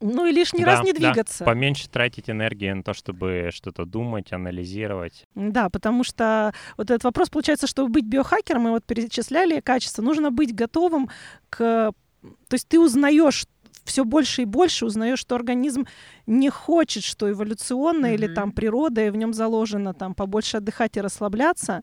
[0.00, 1.38] Ну и лишний да, раз не двигаться.
[1.40, 1.44] Да.
[1.46, 5.24] Поменьше тратить энергии на то, чтобы что-то думать, анализировать.
[5.34, 10.30] Да, потому что вот этот вопрос, получается, чтобы быть биохакером, мы вот перечисляли качества, нужно
[10.30, 11.08] быть готовым
[11.48, 11.92] к...
[12.20, 13.46] То есть ты узнаешь
[13.86, 15.86] все больше и больше узнаешь, что организм
[16.26, 18.14] не хочет, что эволюционно mm-hmm.
[18.14, 21.82] или там природа, и в нем заложено там побольше отдыхать и расслабляться,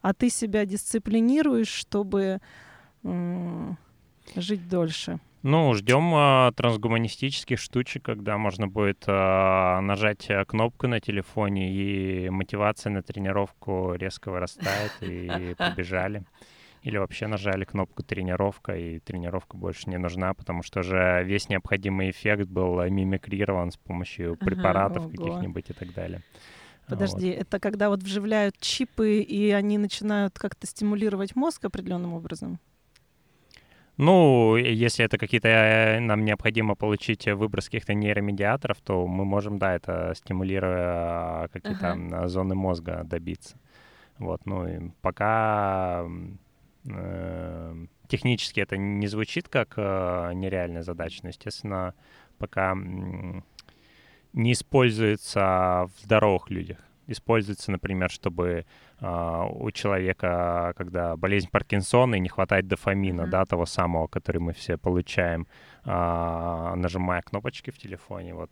[0.00, 2.40] а ты себя дисциплинируешь, чтобы
[3.04, 3.76] м-
[4.36, 5.20] жить дольше.
[5.42, 12.90] Ну, ждем э, трансгуманистических штучек, когда можно будет э, нажать кнопку на телефоне, и мотивация
[12.90, 16.24] на тренировку резко вырастает, и побежали
[16.82, 22.10] или вообще нажали кнопку тренировка, и тренировка больше не нужна, потому что же весь необходимый
[22.10, 26.22] эффект был мимикрирован с помощью препаратов ага, каких-нибудь и так далее.
[26.88, 27.40] Подожди, вот.
[27.40, 32.58] это когда вот вживляют чипы, и они начинают как-то стимулировать мозг определенным образом?
[33.96, 39.74] Ну, если это какие-то э, нам необходимо получить выброс каких-то нейромедиаторов, то мы можем, да,
[39.74, 42.28] это стимулируя какие-то ага.
[42.28, 43.56] зоны мозга добиться.
[44.18, 46.06] Вот, ну и пока
[48.12, 51.94] технически это не звучит как э, нереальная задача, но, естественно,
[52.38, 56.78] пока не используется в здоровых людях.
[57.06, 58.64] Используется, например, чтобы
[59.00, 63.30] э, у человека, когда болезнь Паркинсона и не хватает дофамина, mm-hmm.
[63.30, 65.46] да, того самого, который мы все получаем,
[65.84, 68.50] э, нажимая кнопочки в телефоне, вот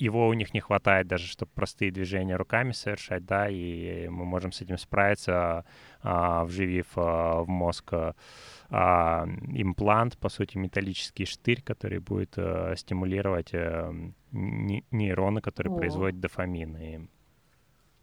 [0.00, 4.50] его у них не хватает даже, чтобы простые движения руками совершать, да, и мы можем
[4.50, 5.64] с этим справиться,
[6.02, 13.50] а, вживив а, в мозг а, имплант, по сути, металлический штырь, который будет а, стимулировать
[13.52, 13.92] а,
[14.32, 15.76] нейроны, которые О.
[15.76, 16.76] производят дофамин.
[16.76, 17.00] И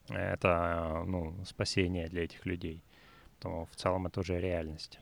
[0.10, 2.84] это, ну, спасение для этих людей.
[3.40, 5.00] То в целом это уже реальность.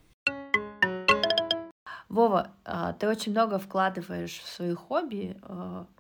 [2.08, 2.52] Вова,
[3.00, 5.36] ты очень много вкладываешь в свои хобби,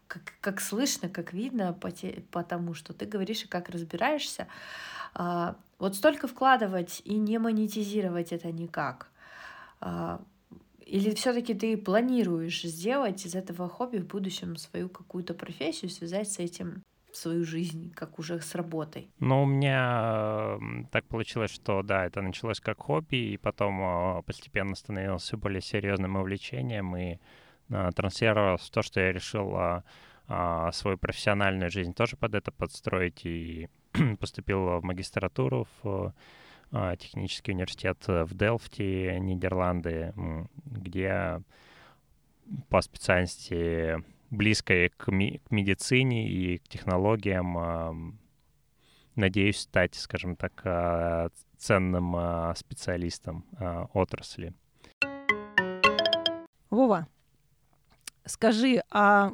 [0.07, 4.47] как, как слышно, как видно, по те, потому что ты говоришь и как разбираешься.
[5.13, 9.09] А, вот столько вкладывать и не монетизировать это никак.
[9.81, 10.21] А,
[10.85, 16.39] или все-таки ты планируешь сделать из этого хобби в будущем свою какую-то профессию, связать с
[16.39, 16.83] этим
[17.15, 19.09] свою жизнь, как уже с работой?
[19.19, 20.59] Ну, у меня
[20.91, 25.61] так получилось, что да, это началось как хобби, и потом а, постепенно становилось все более
[25.61, 27.17] серьезным увлечением, и
[27.67, 29.83] транслировалось в то, что я решил а,
[30.27, 33.69] а, свою профессиональную жизнь тоже под это подстроить и
[34.19, 36.13] поступил в магистратуру в
[36.97, 40.13] технический университет в Делфте, Нидерланды,
[40.65, 41.41] где
[42.69, 48.17] по специальности близкой к, ми- к медицине и к технологиям
[49.15, 53.45] надеюсь стать, скажем так, ценным специалистом
[53.93, 54.53] отрасли.
[56.69, 57.07] Вова,
[58.25, 59.33] Скажи, а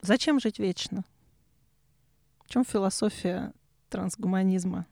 [0.00, 1.04] зачем жить вечно?
[2.44, 3.52] В чем философия
[3.88, 4.86] трансгуманизма?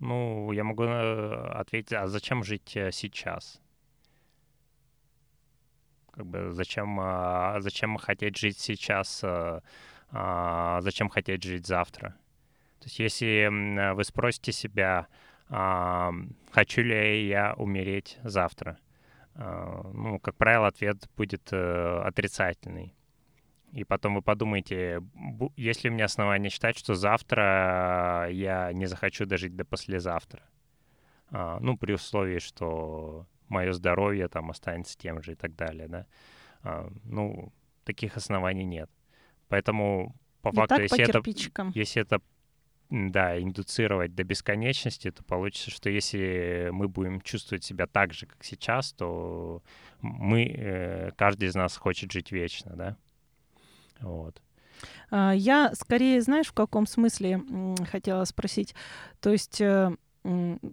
[0.00, 3.58] Ну, я могу э, ответить, а зачем жить э, сейчас?
[6.10, 9.60] Как бы зачем, а, зачем хотеть жить сейчас, э,
[10.10, 12.10] а, зачем хотеть жить завтра?
[12.80, 15.06] То есть если вы спросите себя,
[15.48, 18.78] хочу ли я умереть завтра,
[19.36, 22.94] ну, как правило, ответ будет э, отрицательный.
[23.72, 25.02] И потом вы подумаете,
[25.56, 30.42] есть ли у меня основания считать, что завтра я не захочу дожить до послезавтра?
[31.30, 36.06] А, ну, при условии, что мое здоровье там останется тем же и так далее, да?
[36.62, 37.52] А, ну,
[37.82, 38.88] таких оснований нет.
[39.48, 41.22] Поэтому, по и факту, если это,
[41.74, 42.20] если это
[42.90, 48.44] да, индуцировать до бесконечности, то получится, что если мы будем чувствовать себя так же, как
[48.44, 49.62] сейчас, то
[50.00, 52.96] мы, э, каждый из нас хочет жить вечно, да?
[54.00, 54.40] Вот.
[55.10, 57.40] А, я скорее, знаешь, в каком смысле
[57.90, 58.74] хотела спросить.
[59.20, 59.96] То есть э,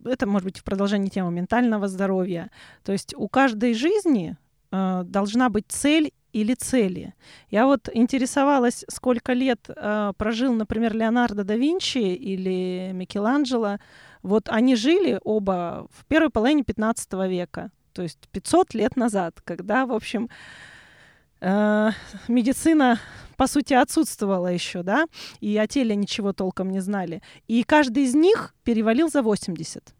[0.05, 2.51] это может быть в продолжении темы ментального здоровья.
[2.83, 4.38] То есть у каждой жизни
[4.71, 7.13] э, должна быть цель или цели.
[7.49, 13.77] Я вот интересовалась, сколько лет э, прожил, например, Леонардо да Винчи или Микеланджело.
[14.23, 19.85] Вот они жили оба в первой половине 15 века, то есть 500 лет назад, когда,
[19.85, 20.29] в общем,
[21.41, 21.89] э,
[22.27, 22.99] медицина
[23.41, 25.07] по сути, отсутствовала еще, да,
[25.39, 27.23] и о теле ничего толком не знали.
[27.47, 29.95] И каждый из них перевалил за 80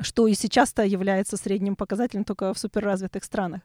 [0.00, 3.62] что и сейчас-то является средним показателем только в суперразвитых странах.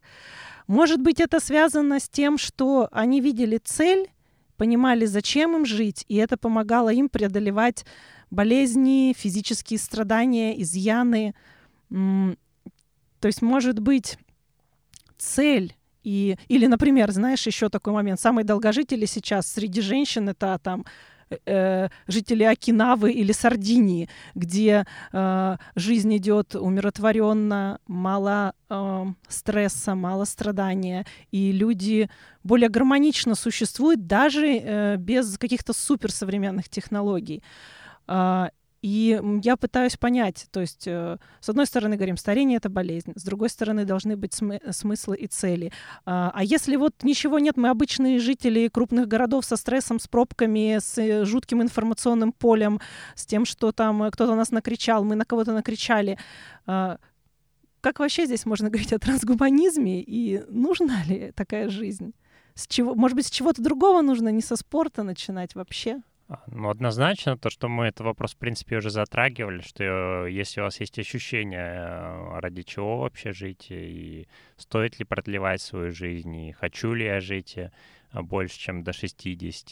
[0.67, 4.09] Может быть, это связано с тем, что они видели цель,
[4.57, 7.85] понимали, зачем им жить, и это помогало им преодолевать
[8.29, 11.33] болезни, физические страдания, изъяны.
[11.89, 14.17] То есть, может быть,
[15.17, 18.19] цель и, или, например, знаешь, еще такой момент.
[18.19, 20.85] Самые долгожители сейчас среди женщин это там
[21.45, 31.05] э, жители Окинавы или Сардинии, где э, жизнь идет умиротворенно, мало э, стресса, мало страдания,
[31.31, 32.09] и люди
[32.43, 37.43] более гармонично существуют даже э, без каких-то суперсовременных технологий.
[38.07, 38.49] Э,
[38.81, 43.23] и я пытаюсь понять, то есть, э, с одной стороны, говорим, старение— это болезнь, с
[43.23, 45.71] другой стороны, должны быть смы- смыслы и цели.
[46.05, 50.77] А, а если вот ничего нет, мы обычные жители крупных городов со стрессом, с пробками,
[50.79, 52.79] с э, жутким информационным полем,
[53.15, 56.17] с тем, что там э, кто-то нас накричал, мы на кого-то накричали,
[56.65, 56.99] а,
[57.81, 62.13] как вообще здесь можно говорить о трансгуманизме, и нужна ли такая жизнь?
[62.55, 66.01] С чего, может быть, с чего-то другого нужно, не со спорта начинать вообще?
[66.29, 70.61] А, ну, однозначно, то, что мы этот вопрос, в принципе, уже затрагивали, что э, если
[70.61, 76.35] у вас есть ощущение, э, ради чего вообще жить, и стоит ли продлевать свою жизнь,
[76.35, 77.71] и хочу ли я жить э,
[78.13, 79.71] больше, чем до 60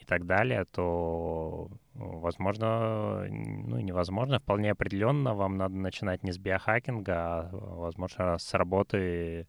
[0.00, 7.14] и так далее, то, возможно, ну, невозможно, вполне определенно вам надо начинать не с биохакинга,
[7.14, 9.46] а, возможно, с работы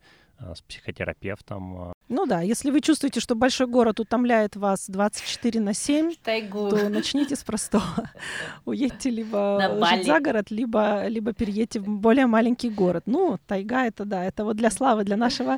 [0.56, 6.16] с психотерапевтом, ну да, если вы чувствуете, что большой город утомляет вас 24 на 7,
[6.22, 6.70] Тайгу.
[6.70, 8.12] то начните с простого.
[8.66, 13.04] Уедьте либо жить за город, либо, либо переедьте в более маленький город.
[13.06, 15.58] Ну, тайга это да, это вот для славы, для нашего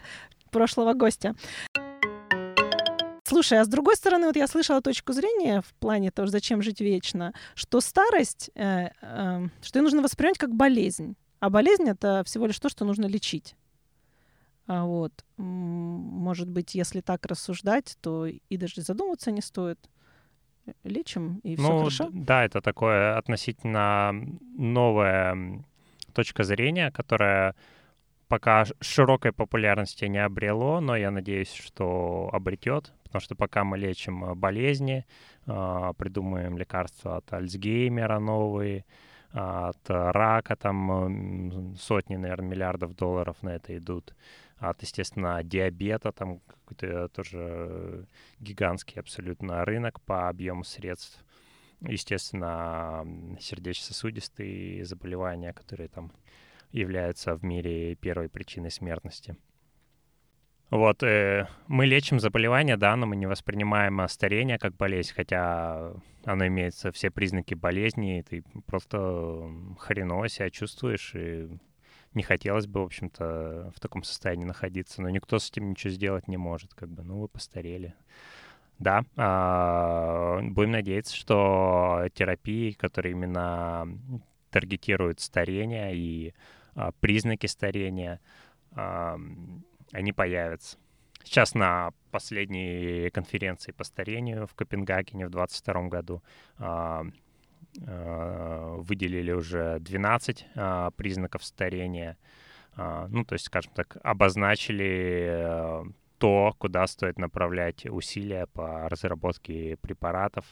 [0.51, 1.33] прошлого гостя.
[3.23, 6.81] Слушай, а с другой стороны, вот я слышала точку зрения в плане того, зачем жить
[6.81, 11.15] вечно, что старость, э, э, что ее нужно воспринимать как болезнь.
[11.39, 13.55] А болезнь— это всего лишь то, что нужно лечить.
[14.65, 19.79] А вот, может быть, если так рассуждать, то и даже задумываться не стоит.
[20.85, 22.09] Лечим, и все ну, хорошо.
[22.13, 24.13] Да, это такое относительно
[24.57, 25.61] новая
[26.13, 27.55] точка зрения, которая
[28.29, 34.23] пока широкой популярности не обрело, но я надеюсь, что обретет, потому что пока мы лечим
[34.23, 35.05] э, болезни,
[35.45, 38.85] а, придумываем лекарства от Альцгеймера новые,
[39.33, 44.15] от рака, там сотни, наверное, миллиардов долларов на это идут
[44.63, 48.07] от, естественно, диабета, там какой-то тоже
[48.39, 51.23] гигантский абсолютно рынок по объему средств.
[51.81, 53.05] Естественно,
[53.39, 56.13] сердечно-сосудистые заболевания, которые там
[56.71, 59.35] являются в мире первой причиной смертности.
[60.69, 66.47] Вот, э, мы лечим заболевания, да, но мы не воспринимаем старение как болезнь, хотя оно
[66.47, 71.49] имеет все признаки болезни, и ты просто хреново себя чувствуешь, и
[72.15, 76.27] не хотелось бы, в общем-то, в таком состоянии находиться, но никто с этим ничего сделать
[76.27, 77.93] не может, как бы, ну, вы постарели.
[78.79, 83.87] Да, а, будем надеяться, что терапии, которые именно
[84.49, 86.33] таргетируют старение и
[86.75, 88.19] а, признаки старения,
[88.71, 89.17] а,
[89.91, 90.77] они появятся.
[91.23, 96.21] Сейчас на последней конференции по старению в Копенгагене в 2022 году
[97.75, 102.17] выделили уже 12 а, признаков старения.
[102.75, 105.83] А, ну, то есть, скажем так, обозначили э,
[106.17, 110.45] то, куда стоит направлять усилия по разработке препаратов,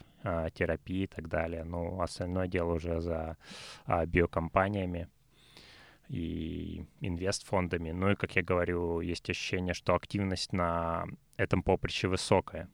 [0.53, 1.63] терапии и так далее.
[1.63, 3.37] Ну, остальное дело уже за
[4.07, 5.07] биокомпаниями
[6.09, 7.91] и инвестфондами.
[7.91, 11.05] Ну и, как я говорю, есть ощущение, что активность на
[11.37, 12.69] этом поприще высокая.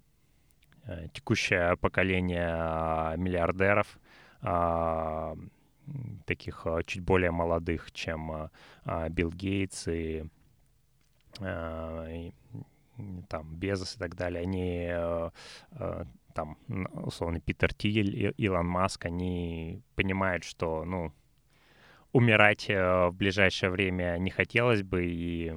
[0.88, 4.00] Э, текущее поколение миллиардеров
[6.26, 8.50] таких а, чуть более молодых, чем
[8.86, 10.26] а, Билл Гейтс и,
[11.42, 12.34] и
[13.30, 14.92] там Безос и так далее, они
[16.34, 16.58] там,
[16.94, 21.12] условно, Питер Тиль, Илон Маск, они понимают, что, ну,
[22.12, 25.54] умирать в ближайшее время не хотелось бы, и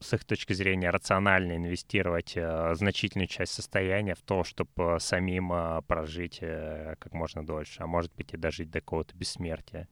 [0.00, 5.82] с их точки зрения рационально инвестировать э, значительную часть состояния в то, чтобы самим э,
[5.86, 9.88] прожить э, как можно дольше, а может быть и дожить до какого-то бессмертия.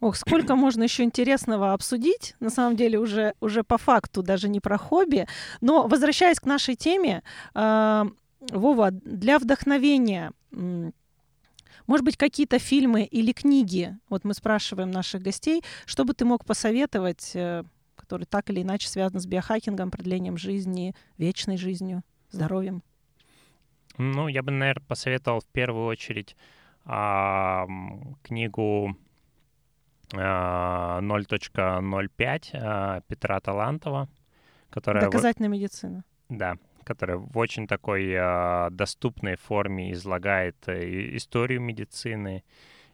[0.00, 4.60] Ох, сколько можно еще интересного обсудить, на самом деле уже, уже по факту, даже не
[4.60, 5.26] про хобби.
[5.60, 7.22] Но возвращаясь к нашей теме,
[7.54, 8.04] э,
[8.50, 10.32] Вова, для вдохновения,
[11.86, 16.44] может быть, какие-то фильмы или книги, вот мы спрашиваем наших гостей, что бы ты мог
[16.44, 17.64] посоветовать, э,
[17.96, 22.82] которые так или иначе связаны с биохакингом, продлением жизни, вечной жизнью, здоровьем?
[23.96, 26.36] Ну, я бы, наверное, посоветовал в первую очередь
[26.84, 27.66] а,
[28.22, 28.96] книгу
[30.10, 34.08] 0.05 а, Петра Талантова,
[34.70, 35.04] которая...
[35.04, 36.04] Доказательная медицина.
[36.28, 42.44] Да, которая в очень такой а, доступной форме излагает э, историю медицины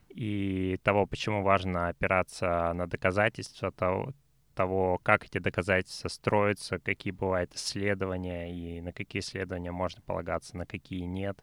[0.09, 4.13] и того, почему важно опираться на доказательства, того,
[4.55, 10.67] того, как эти доказательства строятся, какие бывают исследования и на какие исследования можно полагаться, на
[10.67, 11.43] какие нет,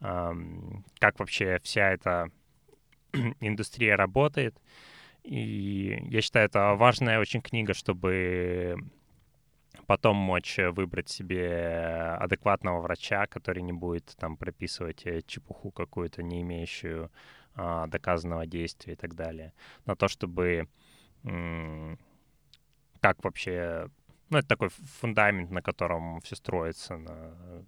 [0.00, 2.30] как вообще вся эта
[3.40, 4.56] индустрия работает.
[5.24, 8.76] И я считаю, это важная очень книга, чтобы
[9.86, 16.42] потом мочь выбрать себе адекватного врача, который не будет там прописывать э, чепуху какую-то, не
[16.42, 17.10] имеющую
[17.54, 19.52] а, доказанного действия и так далее.
[19.86, 20.68] На то, чтобы
[23.00, 23.90] как вообще...
[24.30, 27.64] Ну, это такой фундамент, на котором все строится на,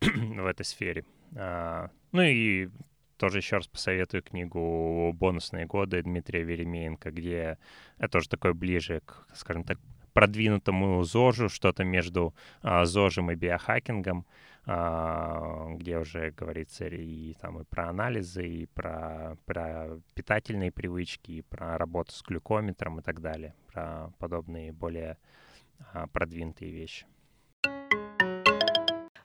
[0.00, 1.04] в этой сфере.
[1.36, 2.68] А, ну и
[3.16, 7.58] тоже еще раз посоветую книгу «Бонусные годы» Дмитрия Веремеенко, где
[7.98, 9.78] это тоже такое ближе к, скажем так,
[10.14, 14.24] продвинутому ЗОЖу, что-то между а, ЗОЖем и биохакингом,
[14.64, 21.42] а, где уже говорится и, там, и про анализы, и про, про питательные привычки, и
[21.42, 25.18] про работу с глюкометром и так далее, про подобные более
[25.92, 27.06] а, продвинутые вещи.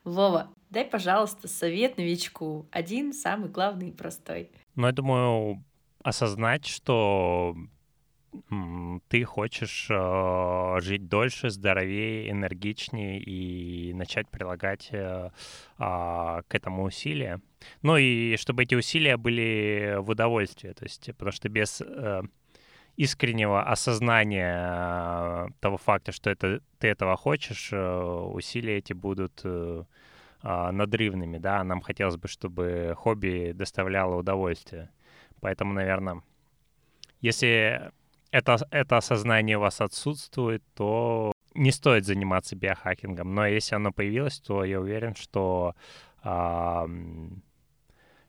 [0.04, 2.68] Вова, дай, пожалуйста, совет новичку.
[2.72, 4.50] Один, самый главный и простой.
[4.76, 5.64] Ну, я думаю,
[6.04, 7.56] осознать, что
[9.08, 15.32] ты хочешь э, жить дольше, здоровее, энергичнее и начать прилагать э, э,
[15.80, 17.42] к этому усилия.
[17.82, 22.22] Ну и чтобы эти усилия были в удовольствие, то есть, потому что без э,
[22.98, 27.78] искреннего осознания того факта, что это, ты этого хочешь, э,
[28.34, 29.84] усилия эти будут э,
[30.44, 34.90] э, надрывными, да, нам хотелось бы, чтобы хобби доставляло удовольствие.
[35.40, 36.22] Поэтому, наверное,
[37.22, 37.92] если
[38.32, 43.34] это, это осознание у вас отсутствует, то не стоит заниматься биохакингом.
[43.34, 45.76] Но если оно появилось, то я уверен, что
[46.24, 46.88] э,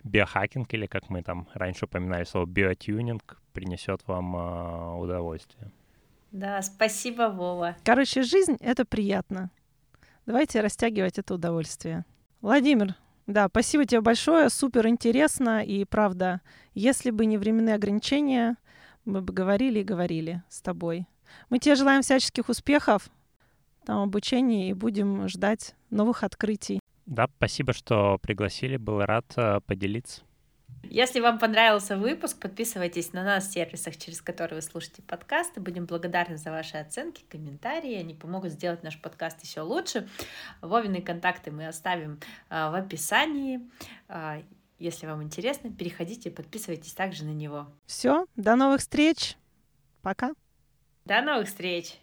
[0.05, 5.71] биохакинг, или как мы там раньше упоминали слово биотюнинг, принесет вам э, удовольствие.
[6.33, 7.77] Да, спасибо, Вова.
[7.85, 9.51] Короче, жизнь— это приятно.
[10.27, 12.05] Давайте растягивать это удовольствие.
[12.41, 12.95] Владимир,
[13.27, 15.65] да, спасибо тебе большое, супер интересно.
[15.65, 16.41] И правда,
[16.73, 18.57] если бы не временные ограничения,
[19.05, 21.07] мы бы говорили и говорили с тобой.
[21.49, 23.09] Мы тебе желаем всяческих успехов
[23.85, 26.81] там обучении и будем ждать новых открытий.
[27.07, 28.77] Да, спасибо, что пригласили.
[28.77, 30.23] Был рад э, поделиться.
[30.85, 35.61] Если вам понравился выпуск, подписывайтесь на нас в сервисах, через которые вы слушаете подкасты.
[35.61, 37.95] Будем благодарны за ваши оценки, комментарии.
[37.95, 40.09] Они помогут сделать наш подкаст еще лучше.
[40.61, 43.61] Вовины контакты мы оставим э, в описании.
[44.81, 47.67] Если вам интересно, переходите, подписывайтесь также на него.
[47.85, 49.37] Все, до новых встреч.
[50.01, 50.33] Пока.
[51.05, 52.01] До новых встреч.